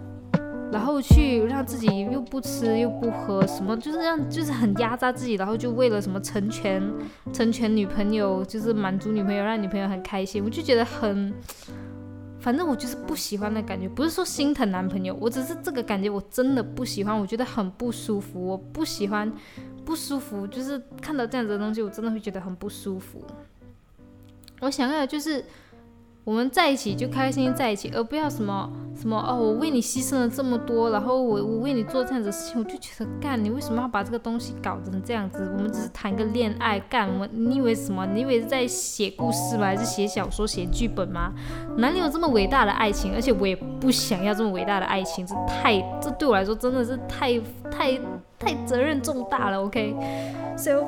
[0.73, 6.81] 然后去让自己又不吃又不喝，什么就是让就是很压榨自己，然后就为了什么成全
[7.31, 11.31] 成全女朋友，就是满足女朋友，让女朋友很开心，我就觉得很，
[12.39, 19.31] 反正我就是不喜欢的感觉，不是说心疼男朋友，我只是这个感觉我真的不喜欢，我觉得很不舒服，我不喜欢
[19.85, 23.23] 不舒服，就是看到这样子的东西，我真的会觉得很不舒服。
[24.59, 25.45] 我想要的就是。
[26.25, 35.51] 我们在一起就开心在一起，而不要什么什么哦，我为你牺牲了这么多，然后我我为你做这样子的事情，我就觉得干，你为什么要把这个东西搞成这样子？
[35.57, 38.05] 我们只是谈个恋爱，干我你以为什么？
[38.05, 39.65] 你以为是在写故事吗？
[39.65, 41.33] 还是写小说、写剧本吗？
[41.77, 43.13] 哪里有这么伟大的爱情？
[43.13, 47.37] 而且我也不想要这么伟大的爱情，这太这对我来说真的是太
[47.69, 47.99] 太
[48.39, 49.61] 太责任重大了。
[49.61, 50.85] OK，so。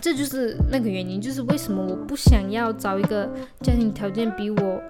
[0.00, 3.28] 这就是那个原因，就是为什么我不想要找一个
[3.60, 4.82] 家庭条件比我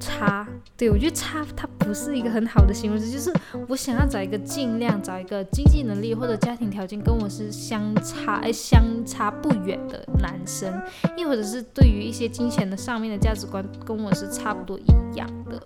[0.00, 0.46] 差。
[0.76, 3.32] 对我觉得差，它不是一个很好的形容词，就是
[3.66, 10.72] 我想要找一个尽量找一个经济能力或者家庭条件跟我是相差哎相差不远的男生，
[11.16, 15.60] 又或者是对于一些金钱的上面的价值观跟我是差不多一样的。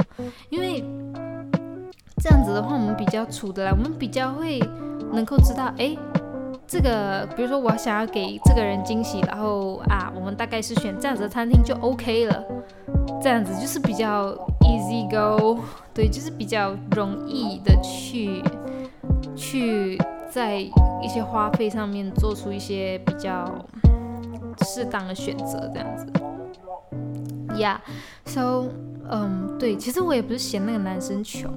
[0.49, 0.83] 因为
[2.23, 4.59] 这样子的话，我们比较处得来，我们比较会
[5.13, 5.95] 能够知道，哎。
[6.73, 12.43] 这个，比如说我想要给这个人惊喜，然后啊，我们大概是选这样子的餐厅就 OK 了，
[13.21, 14.33] 这样子就是比较
[14.63, 15.59] easy go，
[15.93, 18.43] 对，就是比较容易的去
[19.37, 19.99] 去
[20.31, 23.45] 在一些花费上面做出一些比较
[24.65, 26.07] 适当的选择，这样子。
[27.55, 28.69] Yeah，so，
[29.11, 31.53] 嗯，对，其实我也不是嫌那个男生穷。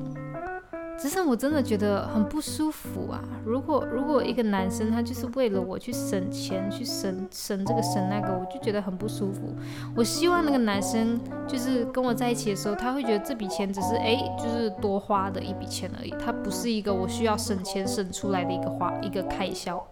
[0.97, 3.21] 只是我真的觉得很不舒服啊！
[3.45, 9.53] 如果如果一个男生他就是为了我去省钱，去省省这个省那个，我就觉得很不舒服。
[9.95, 19.85] 我希望那个男生就是跟我在一起的时候，他会觉得这笔钱只是哎，就是多花的一笔钱而已，他不是一个我需要省钱省出来的一个花一个开销，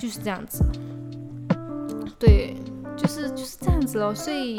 [0.00, 0.64] 就是这样子。
[2.18, 2.56] 对，
[2.98, 4.58] 就是就是这样子咯，所以。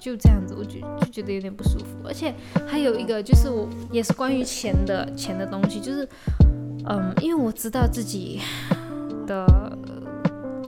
[0.00, 2.32] 就这样子，我就就觉得有点不舒服，而且
[2.68, 6.08] 还有一个就是我也是关于钱的钱的东西，就是
[6.88, 8.40] 嗯，因为我知道自己
[9.26, 9.44] 的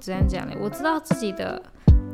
[0.00, 0.56] 怎样讲呢？
[0.60, 1.62] 我知道自己的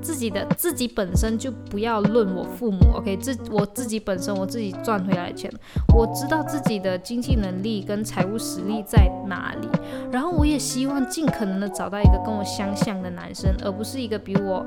[0.07, 3.16] 自己的自己本身就不要论我父母，OK？
[3.16, 5.51] 自我自己本身我自己赚回来的钱，
[5.92, 9.69] 我知道自己的经济能力跟财务实力在哪里，
[10.12, 14.64] 然后我也希望尽可能的找到一个跟我相像的男生，而不是一个比我。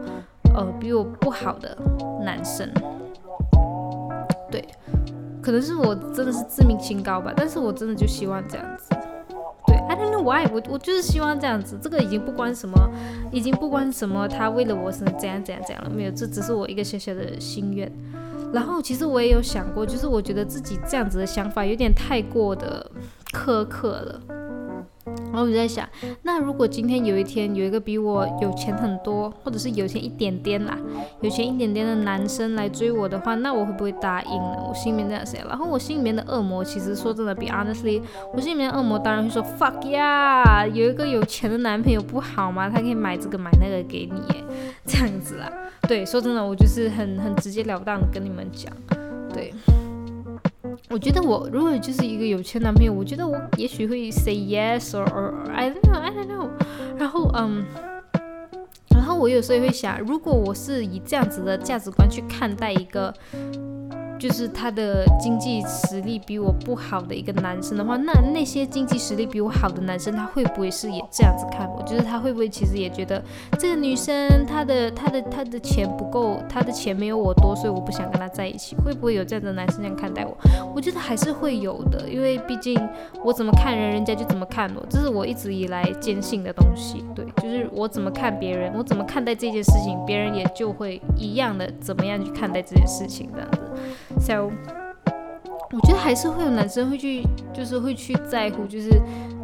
[0.56, 1.78] 呃，比我不好的
[2.25, 2.67] 男生，
[4.49, 4.67] 对，
[5.43, 8.89] 可能是我真的是自命清高吧，但是我真的就希望这样子，
[10.30, 12.78] 我我我就是希望这样子，这个已经不关什么，
[13.32, 17.92] 已经不关什么，他为了我是怎样怎样怎样了，没有，这只是我一个小小的心愿。
[18.54, 22.92] 然后其实我也有想过，就是我觉得自己这样子的想法有点太过的
[23.32, 24.22] 苛刻了。
[25.32, 25.88] 然后我就在想，
[26.24, 30.76] 那如果今天有一天有一个比我有钱很多，或者是有钱一点点啦，
[31.22, 34.57] 有钱一点点的男生来追我的话，那我会不会答应呢？
[34.68, 35.47] 我心里面这样想。
[35.47, 38.01] 然后我心里面的恶魔，其实说真的，比 honestly，
[38.34, 42.70] 我心里面的恶魔当然会说 fuck yeah，有一个有钱的男朋友不好吗？
[42.70, 44.43] 他可以买这个买那个给你，
[44.86, 45.51] 这样子啦。
[45.88, 48.72] 对，说真的，我就是很很直截了当的跟你们讲，
[49.32, 49.53] 对。
[50.89, 56.49] 我觉得我如果就是一个有钱男朋友，我觉得我也许会 say yes or or I don't know I don't know。
[56.97, 57.66] 然后嗯，
[58.89, 63.14] 然后我有时候也会想，如果我是以这样子的价值观去看待一个
[64.20, 71.82] 就是他的经济实力比我不好的一个男生的话，那那些经济实力比我好的男生，他会不会是也这样子看我？
[71.84, 73.24] 就是他会不会其实也觉得
[73.57, 78.76] 这个女生她的她的她的钱不够，她的钱没有我多，所以我不想跟她在一起？
[78.76, 80.38] 会不会有这样的男生这样看待我？
[80.76, 82.78] 我觉得还是会有的，因为毕竟
[83.24, 87.05] 我怎么看人，人家就怎么看我，这是我一直以来坚信的东西。
[87.15, 93.59] 对，就是我怎么看别人，我怎么看待这件事情，别人也就会一样的怎么样去看待这件事情，这样子。
[94.19, 94.51] So，
[95.71, 97.23] 我觉得还是会有男生会去，
[97.53, 98.89] 就是会去在乎，就是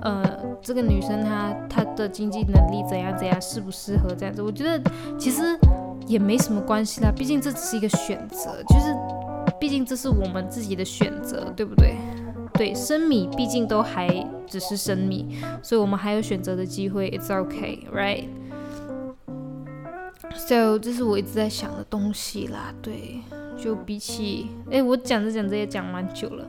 [0.02, 0.24] 呃，
[0.62, 4.42] 这个女生她她的经济能力怎样怎样，适不适合这样子。
[4.42, 4.82] 我觉得
[5.18, 5.58] 其实
[6.08, 8.96] 也没什么关系啦，毕竟这只是一个选择，就是
[9.60, 11.96] 毕竟这是我们自己的选择，对不对？
[12.54, 14.08] 对，生米毕竟都还
[14.48, 17.12] 只是生米，所以我们还有选择的机会。
[17.12, 18.30] It's okay, right?
[20.34, 23.20] So，这是我一直在想的东西啦，对。
[23.58, 26.46] 就比起，哎，我讲着讲着也讲蛮久了，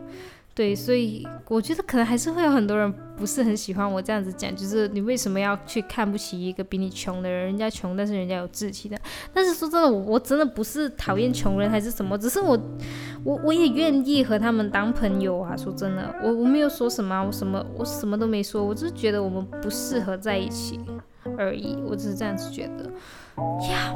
[0.52, 7.46] 对，所以我觉得可能还是会有很多人不是很喜欢我这样子讲，就是你为什么要去看不起一个比你穷的人？
[7.46, 8.98] 人家穷，但是人家有志气的。
[9.32, 12.58] 但是说真的，我我真的不是讨厌穷人还是什么，只是我
[13.22, 15.56] 我我也愿意和他们当朋友啊。
[15.56, 20.80] 说真的，我我没有说什么，我什么我什么都没说，我只是觉得我们不适合在一起
[21.38, 22.90] 而已，我只是这样子觉得
[23.70, 23.94] 呀。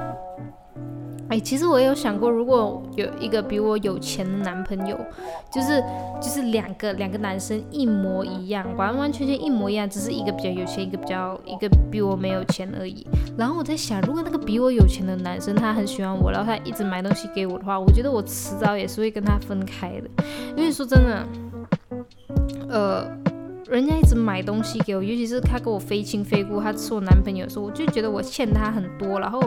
[1.28, 4.98] 哎，其实我有想过，如果有一个比我有钱的男朋友，
[5.48, 5.80] 就是
[6.20, 13.06] 就是两个两个男生一模一样，完完全全一模一样，只是一个比较有钱，一个比较一个比我没有钱而已。
[13.38, 20.24] 然后我在想，如果那个比我有钱的男生他很喜欢我，然后他一直买东西给我的话，我觉得我迟早也是会跟他分开的。
[20.56, 21.26] 因为说真的，
[22.68, 23.29] 呃。
[23.70, 29.40] 人家一直买东西给我，尤其是他跟我非亲非故，他是我男朋友的时候，我就觉得我欠他很多，然后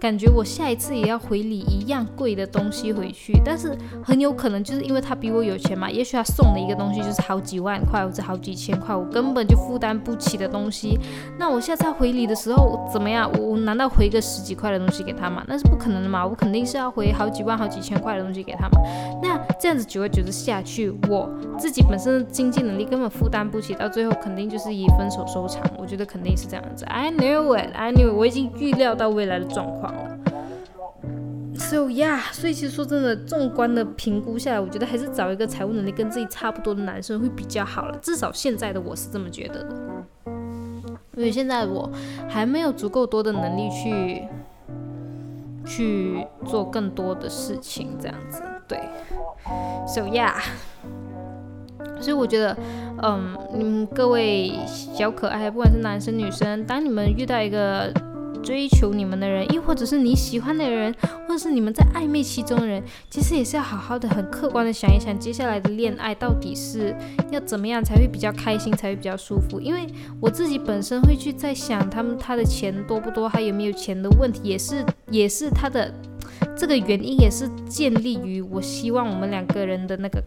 [0.00, 3.40] 感觉我下一次也要回礼一样贵的东西回去。
[3.44, 10.98] 但是很有可能就是因为他比我有钱嘛，也许他送的一个东西就是好几万块或者好几千块，我根本就负担不起的东西。
[11.38, 13.30] 那我下次回礼的时候怎么样？
[13.38, 15.44] 我难道回个十几块的东西给他吗？
[15.46, 18.80] 那是不可能的嘛，我肯定是要回好几万、好几千块的东西给他嘛。
[19.22, 23.67] 那这样子久而久之下去，我自己本身的经济能力根本负担不起。
[23.74, 26.84] 到最后肯定就是以分手收场，我觉得肯定是这样子。
[26.86, 30.18] I knew it, I knew，我已经预料到未来的状况了。
[31.54, 37.98] So yeah，所以其实说真的，纵观的评估下来，我觉得还是找一个财务能力跟自己差不多的男生会比较好了。
[38.00, 39.76] 至少现在的我是这么觉得的，
[41.16, 41.90] 因为现在我
[42.28, 44.22] 还没有足够多的能力去
[45.66, 48.40] 去做更多的事情，这样子。
[48.68, 48.78] 对
[49.86, 50.34] ，So yeah。
[52.00, 52.56] 所以我觉得，
[53.02, 57.92] 嗯，你们各位小可爱，不管是男生女生，当你们遇到一个
[58.42, 60.94] 追求你们的人，亦或者是你喜欢的人，
[61.26, 66.94] 或者是你们在暧昧期中的人，其实也是要好好的、很客观的想一想，接下来的恋爱到底是
[67.30, 69.60] 要怎么样才会比较开心，才会比较舒服。
[69.60, 69.86] 因为
[70.20, 75.92] 我自己本身会去在想，他们他的钱多不多，还有没有钱的问题，也是也是他的
[76.56, 80.20] 这个原因，也是建立于我希望我们两个人的那个。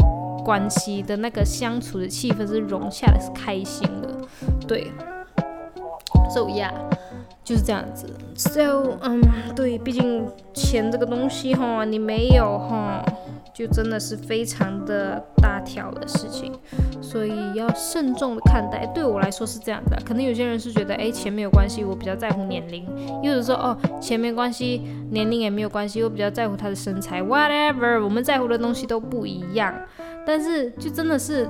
[0.43, 4.09] 关系的那个相处的气氛是融洽的，是开心的，
[4.67, 4.91] 对。
[6.33, 6.73] So yeah，
[7.43, 8.07] 就是这样子。
[8.35, 9.21] So，嗯，
[9.55, 13.05] 对，毕竟钱这个东西哈，你没有哈，
[13.53, 16.51] 就真的是非常的大条的事情，
[17.11, 18.85] 所以要慎重的看待。
[18.95, 22.85] 对我来说是这样的，可能有些人是觉得，哎，钱没有关系，我比较在乎年龄；，
[23.21, 27.21] 又有的说，哦，钱没关系，年龄也没有关系，我比较在乎他的身材。
[27.21, 29.73] Whatever，我们在乎的东西都不一样。
[30.23, 31.49] 但是就真的是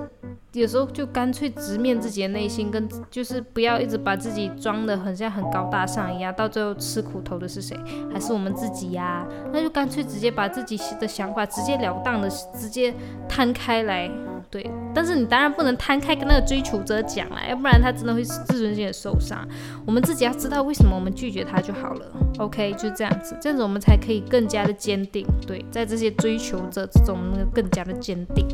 [0.53, 7.78] 有时候就干脆直面自己的内心，跟就是不要一直把自己装的很像很高大上一样，到最后吃苦头的是谁？
[8.14, 9.28] 还是我们自己呀？
[9.51, 12.93] 那就干脆直接把自己的想法直截了当的直接
[13.28, 14.09] 摊开来，
[14.49, 14.66] 对。
[14.93, 19.47] 但是你当然不能摊开跟那个追求者讲了，要不然他真的会自尊心也受伤。
[19.86, 22.06] 我们自己要知道为什么我们拒绝他就好了。
[22.39, 25.26] OK，就这样子，这样子我们才可以更加的坚定。
[25.45, 28.47] 对，在这些追求者之中，那个更加的坚定。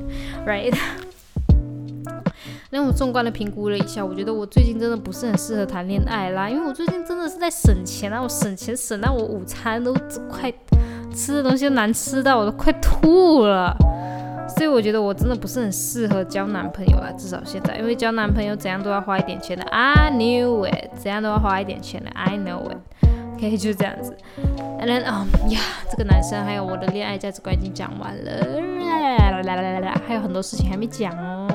[0.45, 0.75] Right，
[2.71, 9.93] 那我纵观的评估了一下，我觉得我最近真的不是很适合谈恋爱啦，因为我最近真的是在省钱啊，我省钱省到我午餐都
[10.29, 10.51] 快
[11.15, 13.75] 吃的东西都难吃到我都快吐了，
[14.47, 24.15] 所以我觉得我真的不是很适合交男朋友啦，至少现在，因为交男朋友怎样都要花一点钱的，I knew it，怎样都要花一点钱的，I know it，OK， 就这样子。
[24.79, 28.31] And then，哦呀，这个男生还有我的恋爱价值观已经讲完了，
[29.31, 31.47] 来来来来来，还有很多事情还没讲哦，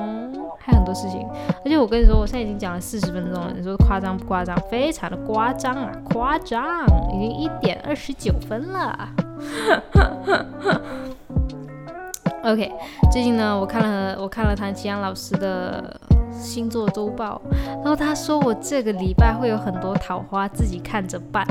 [0.59, 1.27] 还有很多事情，
[1.65, 4.55] 而且我跟你说，我现在已经讲了四十分钟了，你说夸张不夸张？
[4.69, 9.09] 非常的夸张啊，夸张，已经一点二十九分了。
[12.43, 12.69] OK，
[13.09, 15.97] 最近呢，我看了我看了唐奇阳老师的
[16.29, 17.41] 星座周报，
[17.75, 21.47] 然后他说我这个礼拜会有很多桃花，自己看着办。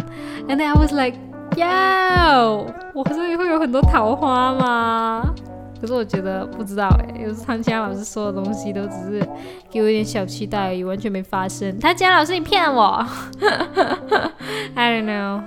[0.49, 1.17] And I was like,
[1.57, 5.35] yo，我这里会有很多桃花吗？
[5.81, 9.27] 可是我觉得不知道哎，有时唐奇阳老师说的东西都只是
[9.71, 11.79] 给我一点小期待而已，完全没发生。
[11.81, 13.03] 唐奇阳老师，你骗我！
[14.77, 15.41] I don't know，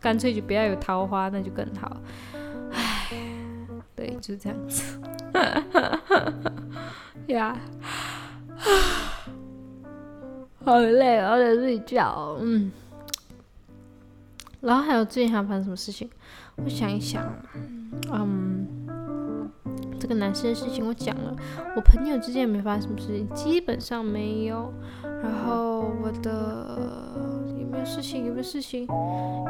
[0.00, 1.92] 干脆就不要有桃花，那就更好。
[4.02, 5.00] 对，就是这样子。
[7.28, 7.56] 呀，
[10.64, 12.36] 好累，我得睡觉。
[12.40, 12.72] 嗯，
[14.60, 16.10] 然后还有最近还发生什么事情？
[16.56, 17.24] 我想一想。
[18.12, 18.81] 嗯，这
[20.14, 21.34] 男生的事情我讲了，
[21.76, 24.72] 我朋友之间也没发生什么事情，基本上没有。
[25.02, 26.78] 然后我的。
[27.58, 28.26] 有没有事情？
[28.26, 28.86] 有没有事情？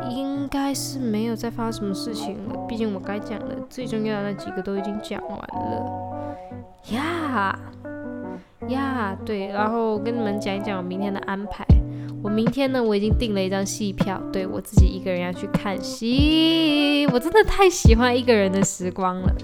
[0.08, 2.56] 应该是没有再发生什么事情了。
[2.68, 5.84] 毕竟我该讲的最重要的那几个都已经讲完了。
[6.92, 7.58] 呀
[8.68, 11.66] 呀，对，然后跟你们讲一讲我明天的安排。
[12.22, 17.04] 我明天呢，我已经订了一张戏票，对我自己一个人要去看戏。
[17.12, 19.34] 我真的太喜欢一个人的时光了。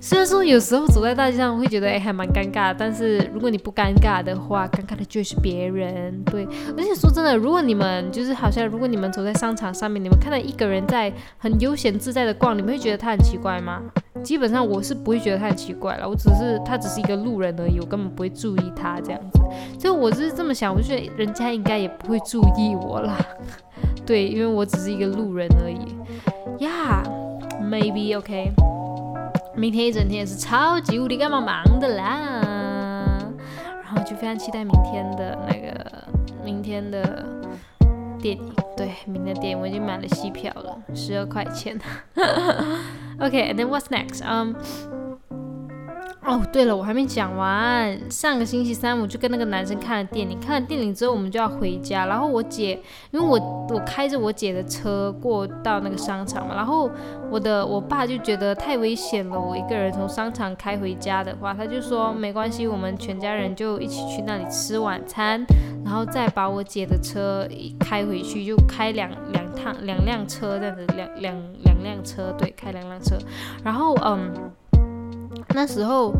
[0.00, 6.22] 虽然说有时候走在大街上会觉得哎还蛮尴尬，但是如果你不尴尬的话，尴尬的就是别人。
[6.24, 6.46] 对，
[6.76, 13.82] 而且说真的，如果你们就是好像如果你们走在商场上面，你们看到一个人在很悠闲自在的逛，你们会觉得他很奇怪吗？
[14.22, 19.40] 基本上我是不会觉得他很奇怪了，我只是他只是一个路人而已，我根本不会注意他这样子。
[19.78, 23.18] 所以我是这么想，我就觉得人家应该也不会注意我啦。
[24.06, 25.78] 对，因为我只是一个路人而已。
[26.58, 28.52] Yeah，maybe OK。
[29.58, 32.40] 明天一整天也是超级无敌干嘛忙的啦，
[33.82, 36.04] 然后就非常期待明天的那个
[36.44, 37.26] 明天的
[38.20, 41.76] 电影，对，明天的电影我已经买了戏票了，十二块钱。
[43.18, 44.22] OK，and then what's next？
[44.24, 44.54] 嗯。
[46.24, 47.98] 哦，对了，我还没讲完。
[48.10, 50.38] 上个星期三，我就跟那个男生看了电影。
[50.38, 52.04] 看了电影之后，我们就要回家。
[52.04, 52.78] 然后我姐，
[53.12, 53.38] 因为我
[53.70, 56.54] 我开着我姐的车过到那个商场嘛。
[56.54, 56.90] 然后
[57.30, 65.42] 我的我爸就觉得太危险了，我一个人从商场开回家的话，他就说没关系，我们全家人就一起去那里吃晚餐，
[65.84, 67.48] 然后再把我姐的车
[67.80, 73.16] 开回去，就开两两趟两辆车这样子，两两两辆车，对，开两辆车。
[73.64, 74.50] 然后嗯。
[75.54, 76.12] 那时候，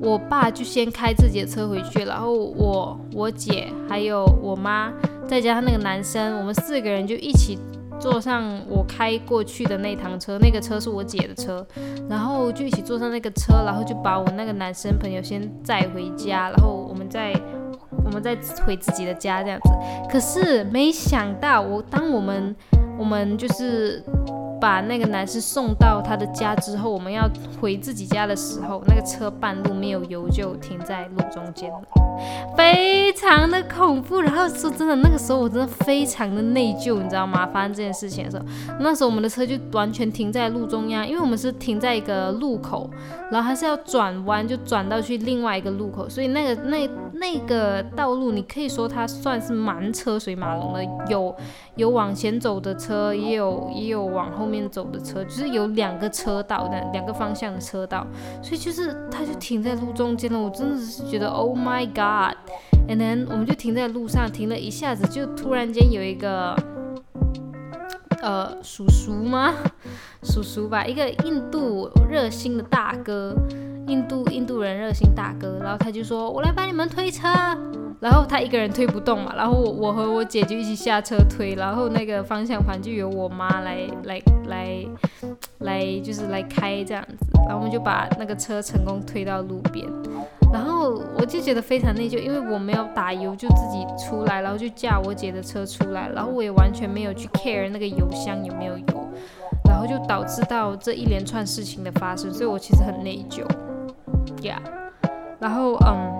[0.00, 4.92] 我爸就先开自己的车回去，然后我、我姐还有我妈，
[5.26, 7.58] 再加上那个男生，我们四个人就一起
[7.98, 10.38] 坐上我开过去的那趟车。
[10.38, 11.66] 那个车是我姐的车，
[12.08, 17.32] 然后就一起坐上那个车，然后就把我那个男生朋友先载回家，然后我们再
[18.04, 18.36] 我们再
[18.66, 19.70] 回自己的家这样子。
[20.10, 22.54] 可是没想到，我当我们
[22.98, 24.02] 我们就是。
[24.66, 31.80] 把那个男士送到他的家之后，我们要回自己家的时候，那个车半路没有油，就停在路中间了，
[32.56, 34.20] 非常的恐怖。
[34.20, 37.46] 然后说真的，那个时候我真的非常的内疚，你知道吗？
[37.46, 38.44] 发生这件事情的时候，
[38.80, 42.90] 那时候我们的车就完全停在路中央，因为我们是停在一个路口，
[43.30, 51.32] 然后还是要转弯，就转到去另外一个路口，所以那个那那个道路，你可以说它算是蛮车水马龙的，有
[51.76, 54.46] 有往前走的车，也有也有往后。
[54.46, 58.06] 后面走的车就是有两个车道的两个方向的车道，
[58.42, 60.38] 所以就是他就停在路中间了。
[60.38, 66.56] 我真的是觉得 Oh my God！And then 我们就停在路上，停了一下子，就突然间有一个
[68.22, 69.54] 呃叔叔吗？
[70.22, 73.34] 叔叔吧，一个印度热心的大哥，
[73.86, 77.28] 印度印度人热心大哥，然后他就说：“我来帮你们推车。”
[77.98, 84.86] 然后他一个人推不动嘛，然后我我和我姐就一起下车推，然后那个方向盘就由我妈来来来
[85.60, 89.86] 来就是来开这样子，然后我们就把那个车成功推到路边，
[90.52, 99.08] 然后我就觉得非常内疚，因为我没有打油就自己出来，然后就驾我姐的车出来，然后我也完全没有去 care 那个油箱有没有油，
[99.64, 103.42] 然后就导致到这一连串事情的发生，所以我其实很内疚
[104.48, 104.58] ，yeah，
[105.38, 106.18] 然后嗯。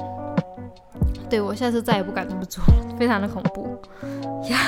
[1.28, 3.66] 对我下次再也不敢这么做了，非常的恐怖
[4.48, 4.58] 呀。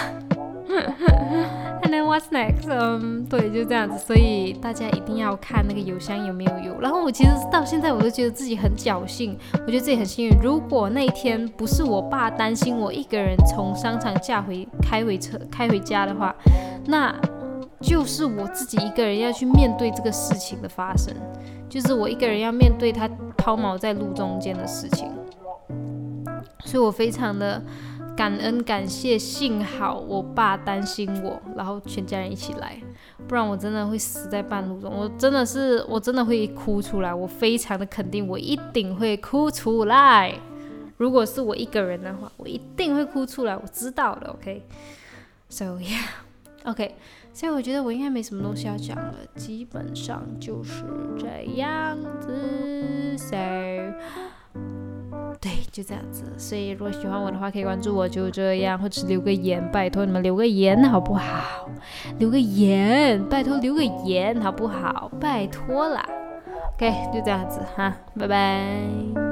[1.83, 2.69] And then what's next？
[2.69, 3.97] 嗯，对，就这样子。
[3.97, 6.81] 所以大家一定要看那个邮箱有没有油。
[6.81, 10.37] 然后我其实到现在我都觉得自己很侥幸，我觉得自己很幸运。
[10.43, 16.35] 如果那一天不是我爸担心我一个人从商场驾回开回车开回家的话，
[16.87, 17.15] 那
[17.81, 21.14] 就是我自己一个人要去面对这个事情的发生，
[21.68, 25.11] 就是我一个人要面对他抛锚在路中间的事情。
[26.64, 27.62] 所以我非常的
[28.16, 32.76] 感恩感谢，幸好我爸担心我，然后全家人一起来，
[33.26, 34.93] 不然我真的会死在半路中。
[34.93, 37.14] 我真的是，我真的会哭出来。
[37.14, 40.35] 我非常的肯定，我一定会哭出来。
[40.97, 43.57] 如果是我一个人的话，我一定会哭出来。
[43.57, 46.97] 我知道的，OK？So yeah，OK。
[47.39, 50.82] 所以我觉得我应该没什么东西要讲了，基本上就是
[51.16, 53.16] 这样子。
[53.16, 53.36] So，
[55.41, 56.24] 对，就这样子。
[56.36, 61.70] 所以如果喜欢我的话，可以关注我，就这样，或者留个言，拜托你们留个言好不好？
[62.18, 65.09] 留个言，拜托留个言好不好？
[65.20, 66.05] 拜托啦。
[66.74, 69.28] OK，就这样子哈，拜拜。